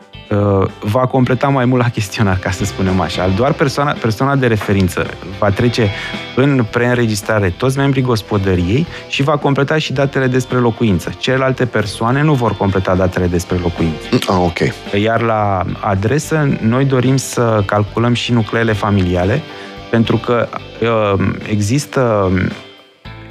va 0.80 1.06
completa 1.06 1.48
mai 1.48 1.66
mult 1.66 1.82
la 1.82 1.90
chestionar, 1.90 2.38
ca 2.38 2.52
să 2.52 2.66
spunem 2.66 3.00
așa. 3.00 3.28
Doar 3.36 3.54
persoana, 3.54 3.92
persoana 3.92 4.36
de 4.36 4.48
referință 4.48 5.06
va 5.40 5.50
trece 5.50 5.90
în 6.36 6.66
preînregistrare 6.72 7.50
toți 7.50 7.78
membrii 7.78 8.02
gospodăriei 8.02 8.88
și 9.08 9.24
va 9.24 9.38
completa 9.38 9.78
și 9.78 9.94
datele 9.94 10.28
despre 10.28 10.58
locuință. 10.58 11.14
Celelalte 11.18 11.66
persoane 11.66 12.22
nu 12.22 12.34
vor 12.34 12.58
completa 12.58 12.96
datele 12.96 13.28
despre 13.28 13.58
locuință. 13.62 14.08
Ah, 14.12 14.38
ok. 14.40 14.60
Iar 15.02 15.22
la 15.22 15.66
adresă, 15.80 16.58
noi 16.62 16.86
dorim 16.86 17.18
să 17.18 17.64
calculăm 17.66 18.14
și 18.14 18.32
nucleele 18.32 18.74
familiale, 18.74 19.42
pentru 19.90 20.18
că 20.18 20.48
uh, 20.82 21.28
există 21.50 22.32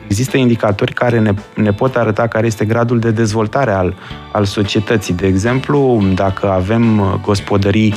Există 0.06 0.36
indicatori 0.36 0.92
care 0.92 1.18
ne, 1.18 1.32
ne 1.54 1.72
pot 1.72 1.96
arăta 1.96 2.26
care 2.26 2.46
este 2.46 2.64
gradul 2.64 2.98
de 2.98 3.10
dezvoltare 3.10 3.70
al, 3.70 3.94
al 4.32 4.44
societății. 4.44 5.14
De 5.14 5.26
exemplu, 5.26 6.04
dacă 6.14 6.50
avem 6.50 6.98
uh, 6.98 7.14
gospodării 7.22 7.94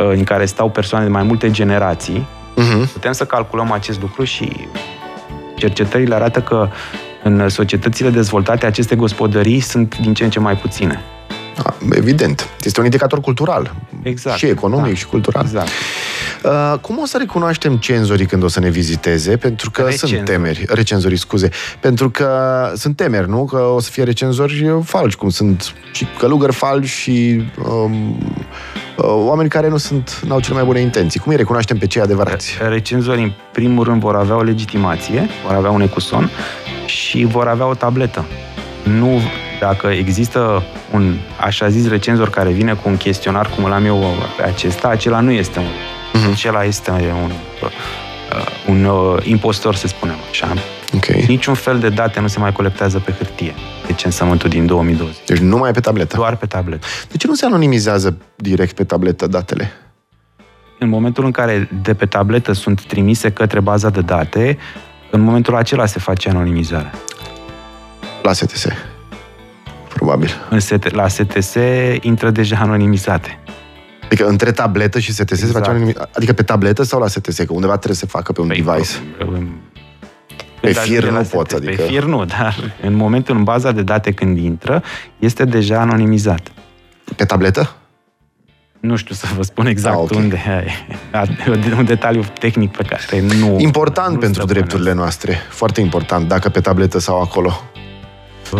uh, 0.00 0.08
în 0.08 0.24
care 0.24 0.44
stau 0.44 0.70
persoane 0.70 1.04
de 1.04 1.10
mai 1.10 1.22
multe 1.22 1.50
generații, 1.50 2.26
uh-huh. 2.56 2.92
putem 2.92 3.12
să 3.12 3.24
calculăm 3.24 3.72
acest 3.72 4.00
lucru 4.00 4.24
și 4.24 4.68
cercetările 5.56 6.14
arată 6.14 6.40
că 6.40 6.68
în 7.22 7.48
societățile 7.48 8.10
dezvoltate 8.10 8.66
aceste 8.66 8.96
gospodării 8.96 9.60
sunt 9.60 9.98
din 9.98 10.14
ce 10.14 10.24
în 10.24 10.30
ce 10.30 10.40
mai 10.40 10.56
puține. 10.56 11.02
Evident. 11.90 12.48
Este 12.60 12.78
un 12.78 12.84
indicator 12.84 13.20
cultural. 13.20 13.74
Exact. 14.02 14.36
Și 14.36 14.46
economic 14.46 14.92
da. 14.92 14.98
și 14.98 15.06
cultural. 15.06 15.44
Exact. 15.44 15.68
Uh, 16.44 16.78
cum 16.80 16.98
o 16.98 17.06
să 17.06 17.18
recunoaștem 17.18 17.76
cenzorii 17.76 18.26
când 18.26 18.42
o 18.42 18.48
să 18.48 18.60
ne 18.60 18.70
viziteze? 18.70 19.36
Pentru 19.36 19.70
că 19.70 19.82
Recenzori. 19.82 20.12
sunt 20.12 20.24
temeri. 20.24 20.64
Recenzorii, 20.68 21.16
scuze. 21.16 21.48
Pentru 21.80 22.10
că 22.10 22.28
sunt 22.74 22.96
temeri, 22.96 23.28
nu? 23.28 23.44
Că 23.44 23.56
o 23.56 23.80
să 23.80 23.90
fie 23.90 24.02
recenzori 24.02 24.80
falși, 24.84 25.16
cum 25.16 25.28
sunt 25.28 25.74
și 25.92 26.06
călugări 26.18 26.52
falși 26.52 27.00
și 27.00 27.42
um, 27.68 28.18
uh, 28.96 29.04
oameni 29.04 29.48
care 29.48 29.68
nu 29.68 29.76
sunt, 29.76 30.20
n-au 30.26 30.40
cele 30.40 30.54
mai 30.54 30.64
bune 30.64 30.80
intenții. 30.80 31.20
Cum 31.20 31.30
îi 31.30 31.38
recunoaștem 31.38 31.78
pe 31.78 31.86
cei 31.86 32.02
adevărați? 32.02 32.58
Recenzorii, 32.68 33.22
în 33.22 33.32
primul 33.52 33.84
rând, 33.84 34.00
vor 34.00 34.16
avea 34.16 34.36
o 34.36 34.42
legitimație, 34.42 35.28
vor 35.46 35.54
avea 35.54 35.70
un 35.70 35.80
ecuson 35.80 36.30
și 36.86 37.24
vor 37.24 37.46
avea 37.48 37.66
o 37.66 37.74
tabletă. 37.74 38.24
Nu, 38.82 39.20
dacă 39.60 39.86
există 39.86 40.62
un 40.92 41.14
așa 41.40 41.68
zis 41.68 41.88
recenzor 41.88 42.30
care 42.30 42.50
vine 42.50 42.72
cu 42.74 42.88
un 42.88 42.96
chestionar 42.96 43.50
cum 43.54 43.64
îl 43.64 43.72
am 43.72 43.84
eu 43.84 44.04
pe 44.36 44.42
acesta, 44.42 44.88
acela 44.88 45.20
nu 45.20 45.30
este 45.30 45.58
un. 45.58 45.93
Uh-huh. 46.14 46.32
Acela 46.32 46.64
este 46.64 46.90
un, 46.90 47.30
uh, 47.62 47.70
un 48.68 48.84
uh, 48.84 49.26
impostor, 49.26 49.74
să 49.74 49.86
spunem 49.86 50.16
așa. 50.30 50.52
Okay. 50.94 51.24
Niciun 51.28 51.54
fel 51.54 51.78
de 51.78 51.88
date 51.88 52.20
nu 52.20 52.26
se 52.26 52.38
mai 52.38 52.52
colectează 52.52 52.98
pe 52.98 53.12
hârtie. 53.12 53.54
Deci 53.86 54.04
însământul 54.04 54.48
din 54.48 54.66
2020. 54.66 55.16
Deci 55.26 55.38
numai 55.38 55.72
pe 55.72 55.80
tabletă. 55.80 56.16
Doar 56.16 56.36
pe 56.36 56.46
tabletă. 56.46 56.86
De 57.10 57.16
ce 57.16 57.26
nu 57.26 57.34
se 57.34 57.46
anonimizează 57.46 58.16
direct 58.36 58.74
pe 58.74 58.84
tabletă 58.84 59.26
datele? 59.26 59.72
În 60.78 60.88
momentul 60.88 61.24
în 61.24 61.30
care 61.30 61.68
de 61.82 61.94
pe 61.94 62.06
tabletă 62.06 62.52
sunt 62.52 62.84
trimise 62.86 63.30
către 63.30 63.60
baza 63.60 63.90
de 63.90 64.00
date, 64.00 64.58
în 65.10 65.20
momentul 65.20 65.54
acela 65.54 65.86
se 65.86 65.98
face 65.98 66.28
anonimizarea. 66.28 66.90
La 68.22 68.32
STS. 68.32 68.66
Probabil. 69.94 70.30
În 70.50 70.60
ST, 70.60 70.90
la 70.90 71.08
STS 71.08 71.54
intră 72.00 72.30
deja 72.30 72.56
anonimizate. 72.60 73.43
Adică 74.04 74.26
între 74.26 74.52
tabletă 74.52 74.98
și 74.98 75.12
STS 75.12 75.20
exact. 75.20 75.40
se 75.40 75.46
face 75.46 75.56
exact. 75.56 75.68
anonimizare? 75.68 76.08
Adică 76.14 76.32
pe 76.32 76.42
tabletă 76.42 76.82
sau 76.82 77.00
la 77.00 77.06
STS? 77.06 77.36
Că 77.36 77.52
undeva 77.52 77.76
trebuie 77.76 77.96
să 77.96 78.04
se 78.04 78.06
facă 78.06 78.32
pe 78.32 78.40
un 78.40 78.46
păi, 78.46 78.62
device. 78.62 78.92
Pe 80.60 80.72
fir 80.72 81.10
nu 81.10 81.22
poți, 81.22 81.54
adică... 81.54 81.82
Pe 81.82 81.82
fir 81.82 82.04
nu, 82.04 82.24
dar 82.24 82.56
în 82.88 82.94
momentul, 82.94 83.36
în 83.36 83.44
baza 83.44 83.72
de 83.72 83.82
date 83.82 84.12
când 84.12 84.38
intră, 84.38 84.82
este 85.18 85.44
deja 85.44 85.80
anonimizat. 85.80 86.52
Pe 87.16 87.24
tabletă? 87.24 87.76
Nu 88.80 88.96
știu 88.96 89.14
să 89.14 89.26
vă 89.36 89.42
spun 89.42 89.66
exact 89.66 89.96
ah, 89.96 90.02
okay. 90.02 90.22
unde 90.22 90.40
e. 90.46 91.74
Un 91.76 91.84
detaliu 91.84 92.24
tehnic 92.38 92.76
pe 92.76 92.82
care 92.82 93.20
nu... 93.38 93.56
Important 93.58 94.12
nu 94.12 94.18
pentru 94.18 94.44
drepturile 94.44 94.92
noastre. 94.92 95.38
Foarte 95.48 95.80
important, 95.80 96.28
dacă 96.28 96.48
pe 96.48 96.60
tabletă 96.60 96.98
sau 96.98 97.20
acolo. 97.20 97.60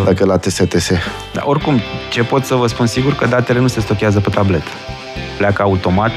Dacă 0.04 0.24
la 0.24 0.37
TSTS. 0.37 0.90
Da, 1.33 1.42
oricum, 1.44 1.80
ce 2.11 2.22
pot 2.22 2.44
să 2.44 2.54
vă 2.54 2.66
spun 2.66 2.87
sigur 2.87 3.14
că 3.14 3.26
datele 3.26 3.59
nu 3.59 3.66
se 3.66 3.80
stochează 3.80 4.20
pe 4.20 4.30
tabletă. 4.30 4.70
Pleacă 5.36 5.62
automat 5.62 6.12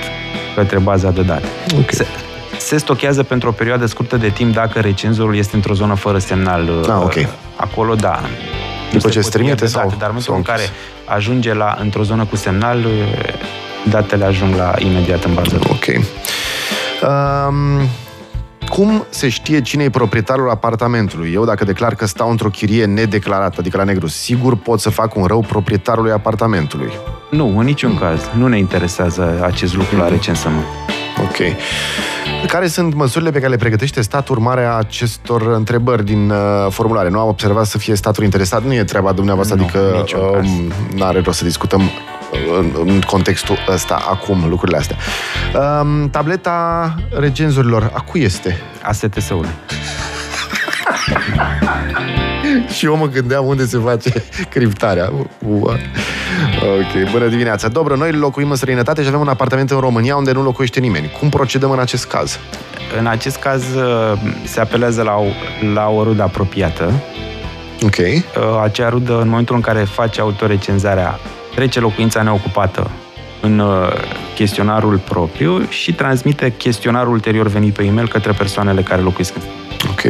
către 0.55 0.79
baza 0.79 1.11
de 1.11 1.21
date. 1.21 1.47
Okay. 1.71 1.85
Se, 1.89 2.05
se 2.57 2.77
stochează 2.77 3.23
pentru 3.23 3.49
o 3.49 3.51
perioadă 3.51 3.85
scurtă 3.85 4.17
de 4.17 4.29
timp 4.29 4.53
dacă 4.53 4.79
recenzorul 4.79 5.35
este 5.35 5.55
într-o 5.55 5.73
zonă 5.73 5.93
fără 5.93 6.17
semnal. 6.17 6.85
Ah, 6.89 7.01
ok. 7.03 7.15
Acolo, 7.55 7.95
da. 7.95 8.21
După 8.91 9.09
ce 9.09 9.21
se 9.21 9.29
trimite 9.29 9.65
sau? 9.65 9.83
Date, 9.83 9.95
dar 9.99 10.09
în 10.09 10.15
momentul 10.15 10.35
în 10.35 10.41
care 10.41 10.69
ajunge 11.05 11.53
la, 11.53 11.77
într-o 11.81 12.03
zonă 12.03 12.25
cu 12.25 12.35
semnal, 12.35 12.85
datele 13.89 14.25
ajung 14.25 14.55
la 14.55 14.73
imediat 14.77 15.23
în 15.23 15.33
bază. 15.33 15.59
Ok. 15.69 15.85
Um, 17.01 17.87
cum 18.69 19.05
se 19.09 19.29
știe 19.29 19.61
cine 19.61 19.83
e 19.83 19.89
proprietarul 19.89 20.49
apartamentului? 20.49 21.33
Eu, 21.33 21.45
dacă 21.45 21.63
declar 21.63 21.95
că 21.95 22.05
stau 22.05 22.29
într-o 22.29 22.49
chirie 22.49 22.85
nedeclarată, 22.85 23.55
adică 23.59 23.77
la 23.77 23.83
negru, 23.83 24.07
sigur 24.07 24.55
pot 24.55 24.79
să 24.79 24.89
fac 24.89 25.15
un 25.15 25.25
rău 25.25 25.39
proprietarului 25.39 26.11
apartamentului? 26.11 26.91
Nu, 27.29 27.57
în 27.57 27.65
niciun 27.65 27.91
mm. 27.91 27.97
caz. 27.97 28.29
Nu 28.37 28.47
ne 28.47 28.57
interesează 28.57 29.39
acest 29.43 29.75
lucru 29.75 29.95
mm. 29.95 30.01
la 30.01 30.07
recensământ. 30.07 30.65
Ok. 31.23 31.37
Care 32.47 32.67
sunt 32.67 32.93
măsurile 32.93 33.31
pe 33.31 33.37
care 33.37 33.49
le 33.49 33.57
pregătește 33.57 34.01
statul 34.01 34.35
urmare 34.35 34.63
a 34.63 34.71
acestor 34.71 35.41
întrebări 35.41 36.05
din 36.05 36.29
uh, 36.29 36.37
formulare? 36.69 37.09
Nu 37.09 37.19
am 37.19 37.27
observat 37.27 37.65
să 37.65 37.77
fie 37.77 37.95
statul 37.95 38.23
interesat, 38.23 38.63
nu 38.63 38.73
e 38.73 38.83
treaba 38.83 39.11
dumneavoastră, 39.11 39.55
nu, 39.55 39.63
adică 39.63 39.79
uh, 39.79 40.49
nu 40.95 41.03
are 41.03 41.21
rost 41.21 41.37
să 41.37 41.43
discutăm 41.43 41.81
în, 42.59 42.71
în 42.85 43.01
contextul 43.01 43.57
ăsta, 43.67 44.05
acum, 44.09 44.45
lucrurile 44.49 44.77
astea. 44.77 44.97
Uh, 45.55 46.09
tableta 46.11 46.95
regenzurilor, 47.19 47.91
a 47.93 48.01
cui 48.01 48.21
este? 48.21 48.61
A 48.81 48.91
STS-ului. 48.91 49.49
și 52.67 52.85
eu 52.85 52.95
mă 52.95 53.07
gândeam 53.07 53.45
unde 53.45 53.65
se 53.65 53.77
face 53.77 54.23
criptarea. 54.53 55.11
Ok, 56.61 57.11
bună 57.11 57.27
dimineața. 57.27 57.67
Dobro, 57.67 57.95
noi 57.95 58.11
locuim 58.11 58.49
în 58.49 58.55
străinătate 58.55 59.01
și 59.01 59.07
avem 59.07 59.19
un 59.19 59.27
apartament 59.27 59.71
în 59.71 59.79
România 59.79 60.15
unde 60.15 60.31
nu 60.31 60.43
locuiește 60.43 60.79
nimeni. 60.79 61.11
Cum 61.19 61.29
procedăm 61.29 61.71
în 61.71 61.79
acest 61.79 62.05
caz? 62.05 62.39
În 62.99 63.07
acest 63.07 63.37
caz 63.37 63.63
uh, 63.75 64.19
se 64.43 64.59
apelează 64.59 65.01
la 65.01 65.15
o, 65.15 65.25
la 65.73 65.89
o 65.89 66.03
rudă 66.03 66.23
apropiată. 66.23 66.91
Ok. 67.81 67.97
Uh, 67.97 68.23
acea 68.63 68.89
rudă, 68.89 69.19
în 69.21 69.27
momentul 69.27 69.55
în 69.55 69.61
care 69.61 69.79
face 69.79 70.21
autorecenzarea, 70.21 71.19
trece 71.55 71.79
locuința 71.79 72.21
neocupată 72.21 72.91
în 73.41 73.59
uh, 73.59 73.87
chestionarul 74.35 74.97
propriu 74.97 75.65
și 75.69 75.93
transmite 75.93 76.53
chestionarul 76.57 77.13
ulterior 77.13 77.47
venit 77.47 77.73
pe 77.73 77.83
e-mail 77.83 78.07
către 78.07 78.31
persoanele 78.31 78.81
care 78.81 79.01
locuiesc. 79.01 79.33
Ok. 79.89 80.01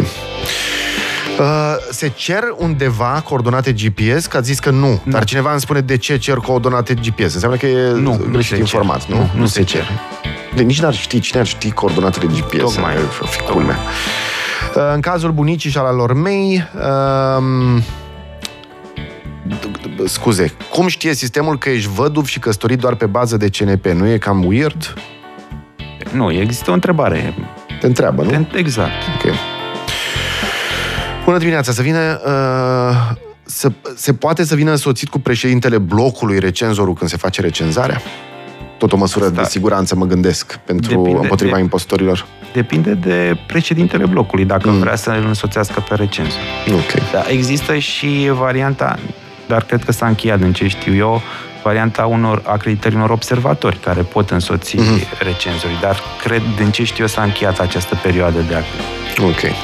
Uh, 1.39 1.76
se 1.91 2.12
cer 2.15 2.43
undeva 2.58 3.21
coordonate 3.26 3.71
GPS? 3.71 4.26
Că 4.26 4.38
ați 4.38 4.45
zis 4.45 4.60
că 4.60 4.69
nu, 4.69 5.02
nu. 5.04 5.12
Dar 5.12 5.23
cineva 5.23 5.52
îmi 5.52 5.60
spune 5.60 5.80
de 5.80 5.97
ce 5.97 6.17
cer 6.17 6.36
coordonate 6.36 6.93
GPS. 6.93 7.34
Înseamnă 7.34 7.58
că 7.58 7.65
e 7.65 7.91
nu, 7.91 8.28
greșit 8.32 8.58
informat, 8.58 9.08
nu? 9.08 9.15
Nu, 9.15 9.30
nu 9.36 9.45
se, 9.45 9.60
se 9.60 9.63
cer. 9.63 9.82
cer. 9.82 9.89
De 10.56 10.62
nici 10.62 10.82
n-ar 10.82 10.93
ști, 10.93 11.19
cine 11.19 11.39
ar 11.39 11.45
ști 11.45 11.71
coordonatele 11.71 12.26
GPS? 12.26 12.58
Tocmai. 12.58 12.95
Fi 13.30 13.41
culmea. 13.41 13.78
Uh, 14.76 14.91
în 14.93 15.02
cazul 15.02 15.32
bunicii 15.32 15.69
și 15.69 15.78
al 15.78 15.95
lor 15.95 16.13
mei, 16.13 16.69
um, 17.38 17.84
scuze, 20.06 20.54
cum 20.71 20.88
știe 20.88 21.13
sistemul 21.13 21.58
că 21.58 21.69
ești 21.69 21.89
văduv 21.93 22.26
și 22.26 22.39
căsătorit 22.39 22.80
doar 22.80 22.95
pe 22.95 23.06
bază 23.06 23.38
de 23.38 23.50
CNP? 23.50 23.86
Nu 23.86 24.08
e 24.08 24.17
cam 24.17 24.45
weird? 24.45 24.93
Nu, 26.12 26.32
există 26.32 26.71
o 26.71 26.73
întrebare. 26.73 27.34
Te 27.80 27.86
întreabă, 27.86 28.23
nu? 28.23 28.47
Exact. 28.56 28.91
Ok. 29.15 29.34
Bună 31.27 31.39
dimineața, 31.39 31.71
să 31.71 31.81
vină... 31.81 32.21
Uh, 32.25 33.15
să, 33.43 33.71
se 33.95 34.13
poate 34.13 34.43
să 34.43 34.55
vină 34.55 34.71
însoțit 34.71 35.09
cu 35.09 35.19
președintele 35.19 35.77
blocului 35.77 36.39
recenzorul 36.39 36.93
când 36.93 37.09
se 37.09 37.17
face 37.17 37.41
recenzarea? 37.41 38.01
Tot 38.77 38.91
o 38.91 38.97
măsură 38.97 39.25
Asta. 39.25 39.41
de 39.41 39.47
siguranță, 39.47 39.95
mă 39.95 40.05
gândesc, 40.05 40.59
pentru 40.65 40.89
depinde, 40.95 41.19
împotriva 41.19 41.55
de, 41.55 41.61
impostorilor. 41.61 42.25
Depinde 42.53 42.93
de 42.93 43.37
președintele 43.47 44.05
blocului, 44.05 44.45
dacă 44.45 44.69
mm. 44.69 44.79
vrea 44.79 44.95
să 44.95 45.09
îl 45.09 45.25
însoțească 45.27 45.85
pe 45.89 45.95
recenzor. 45.95 46.39
Ok. 46.71 47.11
Da, 47.11 47.23
există 47.27 47.77
și 47.77 48.29
varianta, 48.33 48.99
dar 49.47 49.63
cred 49.63 49.83
că 49.83 49.91
s-a 49.91 50.07
încheiat 50.07 50.39
din 50.39 50.53
ce 50.53 50.67
știu 50.67 50.95
eu, 50.95 51.21
varianta 51.63 52.05
unor 52.05 52.41
acreditări 52.45 52.95
unor 52.95 53.09
observatori 53.09 53.79
care 53.79 54.01
pot 54.01 54.29
însoți 54.29 54.75
mm-hmm. 54.75 55.19
recenzorii, 55.19 55.77
dar 55.81 55.99
cred, 56.23 56.41
din 56.57 56.71
ce 56.71 56.83
știu 56.83 57.03
eu, 57.03 57.09
s-a 57.09 57.23
încheiat 57.23 57.59
această 57.59 57.99
perioadă 58.03 58.39
de 58.47 58.55
acreditare. 58.55 59.27
Ok. 59.27 59.55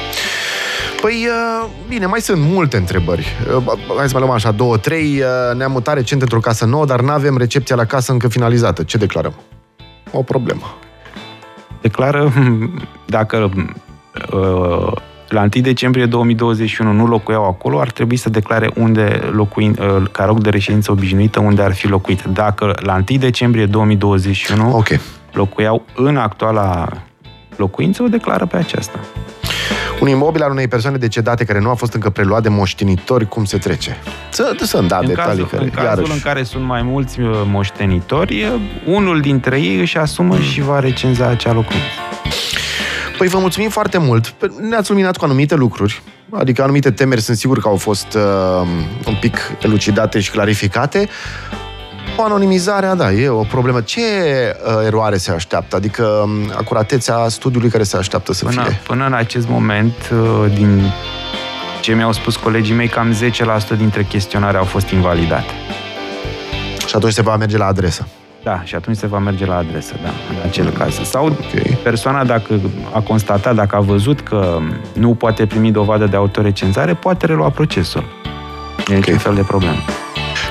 Păi, 1.04 1.26
uh, 1.26 1.68
bine, 1.88 2.06
mai 2.06 2.20
sunt 2.20 2.40
multe 2.40 2.76
întrebări. 2.76 3.26
Uh, 3.56 3.72
hai 3.96 4.06
să 4.08 4.12
mai 4.12 4.22
luăm 4.22 4.30
așa, 4.30 4.50
două, 4.50 4.76
trei. 4.76 5.20
Uh, 5.20 5.56
ne-am 5.56 5.72
mutat 5.72 5.94
recent 5.94 6.22
într-o 6.22 6.38
casă 6.38 6.64
nouă, 6.64 6.84
dar 6.84 7.00
nu 7.00 7.10
avem 7.10 7.36
recepția 7.36 7.76
la 7.76 7.84
casă 7.84 8.12
încă 8.12 8.28
finalizată. 8.28 8.82
Ce 8.82 8.98
declarăm? 8.98 9.34
O 10.12 10.22
problemă. 10.22 10.78
Declară 11.80 12.32
dacă 13.06 13.50
la 15.28 15.40
1 15.40 15.48
decembrie 15.62 16.06
2021 16.06 16.92
nu 16.92 17.06
locuiau 17.06 17.44
acolo, 17.44 17.80
ar 17.80 17.90
trebui 17.90 18.16
să 18.16 18.30
declare 18.30 18.70
unde 18.76 19.30
locuin, 19.32 19.78
ca 20.12 20.24
rog 20.24 20.40
de 20.40 20.50
reședință 20.50 20.92
obișnuită 20.92 21.40
unde 21.40 21.62
ar 21.62 21.74
fi 21.74 21.88
locuit. 21.88 22.22
Dacă 22.22 22.74
la 22.80 22.94
1 22.94 23.18
decembrie 23.18 23.66
2021 23.66 24.76
okay. 24.76 25.00
locuiau 25.32 25.84
în 25.96 26.16
actuala 26.16 26.88
locuință, 27.56 28.02
o 28.02 28.06
declară 28.06 28.46
pe 28.46 28.56
aceasta 28.56 28.98
un 30.00 30.08
imobil 30.08 30.42
al 30.42 30.50
unei 30.50 30.68
persoane 30.68 30.96
decedate 30.96 31.44
care 31.44 31.60
nu 31.60 31.70
a 31.70 31.74
fost 31.74 31.92
încă 31.92 32.10
preluat 32.10 32.42
de 32.42 32.48
moștenitori, 32.48 33.28
cum 33.28 33.44
se 33.44 33.58
trece? 33.58 33.96
Să, 34.30 34.56
să 34.60 34.82
da 34.88 34.98
în 34.98 35.06
detalii. 35.06 35.14
Cazul, 35.14 35.46
care, 35.46 35.62
în 35.62 35.70
cazul 35.70 35.88
iarăși... 35.88 36.12
în 36.12 36.20
care 36.20 36.42
sunt 36.42 36.64
mai 36.64 36.82
mulți 36.82 37.20
uh, 37.20 37.42
moștenitori, 37.46 38.42
uh, 38.42 38.60
unul 38.86 39.20
dintre 39.20 39.60
ei 39.60 39.80
își 39.80 39.98
asumă 39.98 40.34
mm. 40.34 40.42
și 40.42 40.60
va 40.60 40.78
recenza 40.78 41.26
acea 41.26 41.52
locuință. 41.52 41.86
Păi 43.18 43.28
vă 43.28 43.38
mulțumim 43.38 43.68
foarte 43.68 43.98
mult. 43.98 44.34
Ne-ați 44.60 44.90
luminat 44.90 45.16
cu 45.16 45.24
anumite 45.24 45.54
lucruri. 45.54 46.02
Adică 46.30 46.62
anumite 46.62 46.90
temeri 46.90 47.20
sunt 47.20 47.36
sigur 47.36 47.58
că 47.58 47.68
au 47.68 47.76
fost 47.76 48.14
uh, 48.14 48.66
un 49.06 49.16
pic 49.20 49.36
elucidate 49.62 50.20
și 50.20 50.30
clarificate. 50.30 51.08
O 52.16 52.22
anonimizare, 52.22 52.92
da, 52.96 53.12
e 53.12 53.28
o 53.28 53.42
problemă. 53.42 53.80
Ce 53.80 54.00
uh, 54.00 54.86
eroare 54.86 55.16
se 55.16 55.30
așteaptă? 55.30 55.76
Adică 55.76 56.02
um, 56.04 56.30
acuratețea 56.56 57.28
studiului 57.28 57.68
care 57.68 57.82
se 57.82 57.96
așteaptă 57.96 58.32
să 58.32 58.44
până, 58.44 58.62
fie? 58.62 58.80
Până 58.86 59.06
în 59.06 59.12
acest 59.12 59.48
moment, 59.48 59.94
uh, 60.12 60.52
din 60.54 60.92
ce 61.80 61.94
mi-au 61.94 62.12
spus 62.12 62.36
colegii 62.36 62.74
mei, 62.74 62.88
cam 62.88 63.16
10% 63.74 63.76
dintre 63.76 64.02
chestionare 64.02 64.56
au 64.56 64.64
fost 64.64 64.88
invalidate. 64.88 65.52
Și 66.86 66.96
atunci 66.96 67.12
se 67.12 67.22
va 67.22 67.36
merge 67.36 67.56
la 67.56 67.66
adresă. 67.66 68.06
Da, 68.42 68.62
și 68.64 68.74
atunci 68.74 68.96
se 68.96 69.06
va 69.06 69.18
merge 69.18 69.46
la 69.46 69.56
adresă, 69.56 69.94
da, 70.02 70.08
în 70.08 70.48
acel 70.48 70.64
mm. 70.64 70.72
caz. 70.72 71.00
Sau 71.02 71.26
okay. 71.26 71.78
persoana, 71.82 72.24
dacă 72.24 72.60
a 72.92 73.00
constatat, 73.00 73.54
dacă 73.54 73.76
a 73.76 73.80
văzut 73.80 74.20
că 74.20 74.58
nu 74.92 75.14
poate 75.14 75.46
primi 75.46 75.70
dovadă 75.70 76.06
de 76.06 76.16
autorecenzare, 76.16 76.94
poate 76.94 77.26
relua 77.26 77.50
procesul. 77.50 78.04
Nu 78.76 78.94
e 78.94 78.96
okay. 78.96 78.98
niciun 78.98 79.18
fel 79.18 79.34
de 79.34 79.42
problemă. 79.42 79.78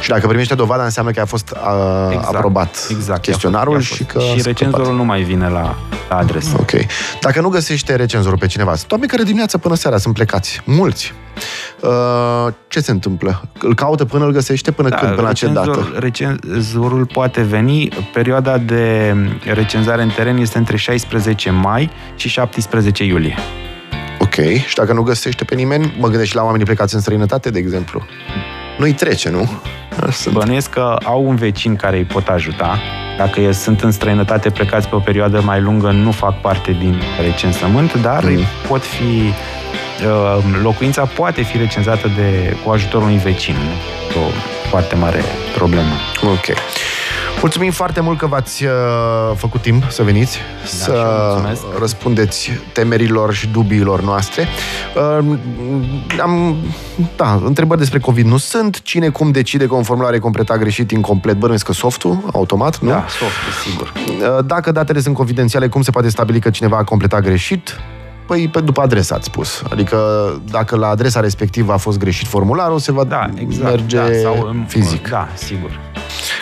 Și 0.04 0.10
dacă 0.10 0.28
primește 0.28 0.56
dovada, 0.56 0.84
înseamnă 0.84 1.12
că 1.12 1.20
a 1.22 1.26
fost 1.26 1.50
uh, 1.52 2.14
Exact, 2.14 2.36
aprobat 2.36 2.88
exact, 2.92 3.22
chestionarul 3.22 3.74
i-a 3.74 3.80
fost- 3.80 3.94
și 3.94 4.04
că... 4.04 4.20
Și 4.20 4.26
a 4.26 4.30
scăpat. 4.30 4.46
recenzorul 4.46 4.96
nu 4.96 5.04
mai 5.04 5.22
vine 5.22 5.48
la, 5.50 5.76
la 6.10 6.18
adresă. 6.18 6.56
Ok. 6.60 6.72
Dacă 7.22 7.42
nu 7.42 7.50
găsește 7.50 7.96
recenzorul 7.96 8.38
pe 8.38 8.46
cineva, 8.48 8.76
sunt 8.76 8.92
oameni 8.92 9.10
care 9.10 9.24
dimineața 9.24 9.58
până 9.58 9.76
seara 9.76 9.98
sunt 9.98 10.14
plecați. 10.14 10.62
Mulți. 10.66 11.14
Uh, 11.80 12.54
ce 12.68 12.80
se 12.80 12.92
întâmplă? 12.92 13.42
Îl 13.62 13.76
caută 13.76 14.06
până 14.06 14.26
îl 14.26 14.32
găsește? 14.32 14.72
Până 14.72 14.90
când? 14.90 15.16
Până 15.16 15.28
la 15.28 15.34
ce 15.34 15.48
dată? 15.48 15.92
recenzorul 16.00 17.06
poate 17.06 17.42
veni. 17.42 17.88
Perioada 18.14 18.58
de 18.58 19.16
recenzare 19.54 20.02
în 20.02 20.10
teren 20.10 20.38
este 20.38 20.58
între 20.58 20.78
16 20.78 21.50
mai 21.50 21.92
și 22.16 22.30
17 22.30 23.04
iulie. 23.04 23.36
Ok. 24.20 24.34
Și 24.68 24.76
dacă 24.76 24.94
nu 24.94 25.02
găsește 25.02 25.44
pe 25.44 25.56
nimeni, 25.56 25.96
mă 26.00 26.08
gândesc 26.08 26.30
și 26.30 26.36
la 26.36 26.44
oamenii 26.44 26.66
plecați 26.66 26.96
în 26.96 27.02
străinătate, 27.02 27.50
de 27.50 27.60
exemplu. 27.60 28.06
Nu-i 28.78 28.94
trece, 28.94 29.30
nu? 29.30 29.50
Sunt... 30.12 30.34
Bănuiesc 30.34 30.70
că 30.70 30.96
au 31.04 31.24
un 31.28 31.36
vecin 31.36 31.76
care 31.76 31.98
îi 31.98 32.04
pot 32.04 32.28
ajuta. 32.28 32.80
Dacă 33.18 33.40
e- 33.42 33.52
sunt 33.52 33.82
în 33.82 33.92
străinătate 33.92 34.50
plecați 34.50 34.88
pe 34.88 34.96
o 34.96 35.00
perioadă 35.00 35.42
mai 35.42 35.62
lungă, 35.62 35.92
nu 35.92 36.12
fac 36.12 36.42
parte 36.42 36.72
din 36.80 37.02
recensământ, 37.22 37.94
dar 38.02 38.24
Mhm. 38.24 38.34
mm. 38.34 38.44
pot 38.68 38.84
fi 38.84 39.04
uh, 40.06 40.44
locuința 40.62 41.06
poate 41.06 41.42
fi 41.42 41.58
recenzată 41.58 42.08
de, 42.16 42.56
cu 42.66 42.72
ajutorul 42.72 43.08
unui 43.08 43.18
vecin. 43.20 43.56
Nu? 43.56 44.22
O 44.22 44.26
foarte 44.70 44.96
mare 44.96 45.22
problemă. 45.56 45.94
Ok. 46.24 46.46
Mulțumim 47.44 47.72
foarte 47.72 48.00
mult 48.00 48.18
că 48.18 48.28
v-ați 48.28 48.64
uh, 48.64 48.72
făcut 49.36 49.62
timp 49.62 49.84
să 49.90 50.04
veniți, 50.04 50.38
și 50.66 50.70
să 50.70 50.92
eu 50.96 51.28
mulțumesc. 51.28 51.62
răspundeți 51.80 52.52
temerilor 52.74 53.34
și 53.34 53.48
dubiilor 53.48 54.02
noastre. 54.02 54.48
Uh, 55.20 55.38
am, 56.22 56.56
da, 57.16 57.42
întrebări 57.46 57.80
despre 57.80 58.00
COVID 58.00 58.26
nu 58.26 58.38
sunt. 58.38 58.82
Cine 58.82 59.10
cum 59.10 59.32
decide 59.32 59.66
că 59.68 59.76
un 59.76 59.84
formular 59.84 60.14
e 60.14 60.20
completat 60.20 60.58
greșit, 60.58 60.92
incomplet? 60.92 61.36
Bănuiesc 61.36 61.66
că 61.66 61.74
softul, 61.74 62.24
automat, 62.34 62.80
nu? 62.80 62.90
Da, 62.90 63.06
soft, 63.08 63.68
sigur. 63.70 63.94
Uh, 64.08 64.46
Dacă 64.46 64.72
datele 64.72 65.00
sunt 65.00 65.16
confidențiale, 65.16 65.68
cum 65.68 65.82
se 65.82 65.92
poate 65.92 66.10
stabili 66.10 66.40
că 66.40 66.50
cineva 66.50 66.78
a 66.78 66.84
completat 66.84 67.22
greșit? 67.22 67.80
Păi 68.34 68.48
pe, 68.48 68.60
după 68.62 68.82
adresă 68.82 69.14
ați 69.14 69.26
spus. 69.26 69.62
Adică 69.72 69.98
dacă 70.52 70.76
la 70.76 70.88
adresa 70.88 71.20
respectivă 71.20 71.74
a 71.74 71.78
fost 71.78 71.98
greșit 71.98 72.28
formularul, 72.28 72.80
se 72.80 72.92
va 72.92 73.04
Da, 73.04 73.30
exact. 73.36 73.70
merge 73.70 73.98
da, 73.98 74.04
sau, 74.24 74.48
în- 74.48 74.66
fizic. 74.68 75.10
Da, 75.10 75.28
sigur. 75.34 75.80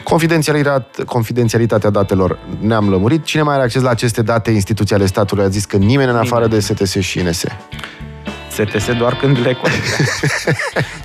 Confidențialitate, 0.04 1.04
confidențialitatea 1.04 1.89
datelor 1.89 2.38
ne-am 2.60 2.89
lămurit. 2.89 3.23
Cine 3.23 3.41
mai 3.41 3.54
are 3.54 3.63
acces 3.63 3.82
la 3.82 3.89
aceste 3.89 4.21
date 4.21 4.51
instituții 4.51 4.95
ale 4.95 5.06
statului? 5.06 5.43
A 5.43 5.47
zis 5.47 5.65
că 5.65 5.77
nimeni 5.77 6.10
în 6.10 6.15
afară 6.15 6.47
de 6.47 6.60
STS 6.60 6.95
și 6.99 7.19
INS. 7.19 7.43
STS 8.69 8.91
doar 8.97 9.15
când 9.15 9.38
le 9.38 9.54
colectează. 9.54 10.04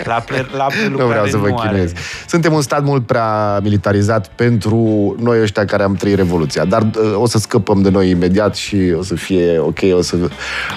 la, 0.11 0.15
ple, 0.15 0.47
la 0.57 0.65
prelucrare 0.65 1.03
Nu 1.03 1.07
vreau 1.07 1.27
să 1.27 1.37
vă 1.37 1.49
nu 1.49 1.57
are. 1.57 1.69
chinuiesc. 1.69 1.97
Suntem 2.27 2.53
un 2.53 2.63
stat 2.63 2.83
mult 2.83 3.07
prea 3.07 3.59
militarizat 3.63 4.29
pentru 4.35 4.77
noi 5.19 5.41
ăștia 5.43 5.65
care 5.65 5.83
am 5.83 5.95
trăit 5.95 6.17
Revoluția. 6.17 6.65
Dar 6.65 6.83
uh, 6.83 7.15
o 7.15 7.27
să 7.27 7.39
scăpăm 7.39 7.83
de 7.83 7.91
noi 7.91 8.11
imediat 8.11 8.55
și 8.57 8.95
o 8.99 9.03
să 9.03 9.15
fie 9.15 9.59
ok, 9.59 9.79
o 9.93 10.03
să, 10.03 10.17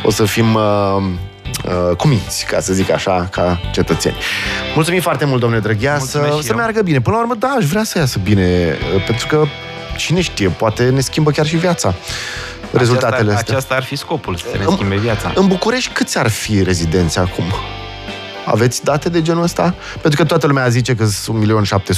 o 0.04 0.12
să 0.12 0.24
fim 0.26 0.54
uh, 0.54 0.62
uh, 1.66 1.96
cuminți, 1.96 2.46
ca 2.46 2.60
să 2.60 2.74
zic 2.74 2.92
așa, 2.92 3.28
ca 3.32 3.60
cetățeni. 3.72 4.16
Mulțumim 4.76 5.02
foarte 5.02 5.26
mult, 5.26 5.40
domnule 5.40 5.62
Drăghea, 5.62 5.98
să, 5.98 6.00
Mulțumesc 6.18 6.36
și 6.36 6.44
să 6.44 6.52
eu. 6.52 6.58
meargă 6.58 6.82
bine. 6.82 7.02
Până 7.02 7.16
la 7.16 7.22
urmă, 7.22 7.36
da, 7.40 7.56
aș 7.58 7.66
vrea 7.66 7.84
să 7.84 7.98
iasă 7.98 8.20
bine, 8.24 8.78
uh, 8.96 9.04
pentru 9.06 9.28
că 9.28 9.44
cine 9.98 10.22
știe, 10.22 10.48
poate 10.50 10.84
ne 10.90 11.00
schimbă 11.00 11.32
chiar 11.32 11.46
și 11.46 11.56
viața. 11.56 11.94
Rezultatele 12.72 13.16
aceasta, 13.22 13.36
astea. 13.40 13.54
Aceasta 13.56 13.76
ar 13.76 13.84
fi 13.84 13.96
scopul, 13.96 14.36
să 14.36 14.46
ne 14.58 14.64
În- 14.64 14.72
schimbe 14.72 14.96
viața. 14.96 15.32
În 15.36 15.48
București 15.48 15.94
câți 15.94 16.18
ar 16.18 16.28
fi 16.30 16.64
rezidenți 16.64 17.20
acum? 17.20 17.44
Aveți 18.46 18.84
date 18.84 19.10
de 19.10 19.22
genul 19.22 19.44
ăsta? 19.44 19.76
Pentru 20.02 20.22
că 20.22 20.26
toată 20.28 20.48
lumea 20.48 20.68
zice 20.68 20.96
că 20.96 21.06
sunt 21.06 21.38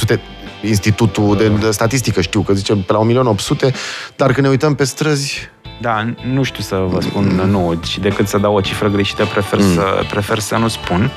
1.700.000, 0.10 0.20
Institutul 0.64 1.36
de, 1.38 1.48
de 1.48 1.72
Statistică 1.72 2.22
știu 2.22 2.42
că 2.42 2.54
zice 2.54 2.76
pe 2.76 2.94
la 2.94 3.00
1.800.000, 3.36 3.74
dar 4.16 4.32
când 4.34 4.46
ne 4.46 4.52
uităm 4.52 4.76
pe 4.76 4.84
străzi, 4.84 5.50
Da, 5.82 6.14
nu 6.32 6.44
știu 6.44 6.64
să 6.64 6.76
vă 6.88 7.02
spun 7.02 7.24
nu 7.46 7.80
și 7.88 8.00
decât 8.00 8.28
să 8.28 8.38
dau 8.38 8.56
o 8.56 8.62
cifră 8.62 8.88
greșită, 8.90 9.26
prefer, 9.26 9.60
Mm. 9.60 9.74
să, 9.74 10.04
prefer 10.10 10.40
să 10.40 10.56
nu 10.56 10.68
spun. 10.68 11.12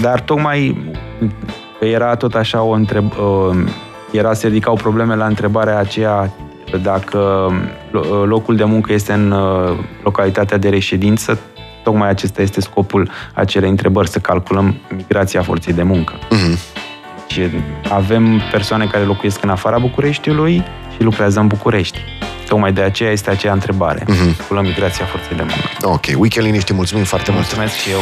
Dar 0.00 0.20
tocmai 0.20 0.92
că 1.78 1.84
era 1.84 2.16
tot 2.16 2.34
așa 2.34 2.62
o 2.62 2.70
întreb... 2.70 3.12
Era 4.10 4.34
să 4.34 4.46
ridicau 4.46 4.74
probleme 4.74 5.14
la 5.16 5.26
întrebarea 5.26 5.78
aceea 5.78 6.32
dacă 6.82 7.50
lo- 7.88 8.24
locul 8.24 8.56
de 8.56 8.64
muncă 8.64 8.92
este 8.92 9.12
în 9.12 9.30
uh, 9.30 9.78
localitatea 10.02 10.56
de 10.56 10.68
reședință, 10.68 11.38
tocmai 11.82 12.08
acesta 12.08 12.42
este 12.42 12.60
scopul 12.60 13.10
acelei 13.34 13.70
întrebări, 13.70 14.08
să 14.08 14.18
calculăm 14.18 14.74
migrația 14.96 15.42
forței 15.42 15.72
de 15.72 15.82
muncă. 15.82 16.14
mhm, 16.30 16.58
Și 17.26 17.40
avem 17.90 18.40
persoane 18.50 18.86
care 18.86 19.04
locuiesc 19.04 19.42
în 19.42 19.48
afara 19.50 19.78
Bucureștiului 19.78 20.64
și 20.96 21.02
lucrează 21.02 21.40
în 21.40 21.46
București. 21.46 21.98
Tocmai 22.48 22.72
de 22.72 22.80
aceea 22.82 23.10
este 23.10 23.30
aceea 23.30 23.52
întrebare. 23.52 24.02
Mhm. 24.06 24.36
Calculăm 24.36 24.64
migrația 24.64 25.04
forței 25.04 25.36
de 25.36 25.42
muncă. 25.42 25.94
ok, 25.94 26.20
weekend 26.20 26.46
liniște, 26.46 26.72
mulțumim 26.72 27.04
foarte 27.04 27.30
mult! 27.30 27.42
Mulțumesc 27.44 27.74
și 27.74 27.90
eu. 27.90 27.98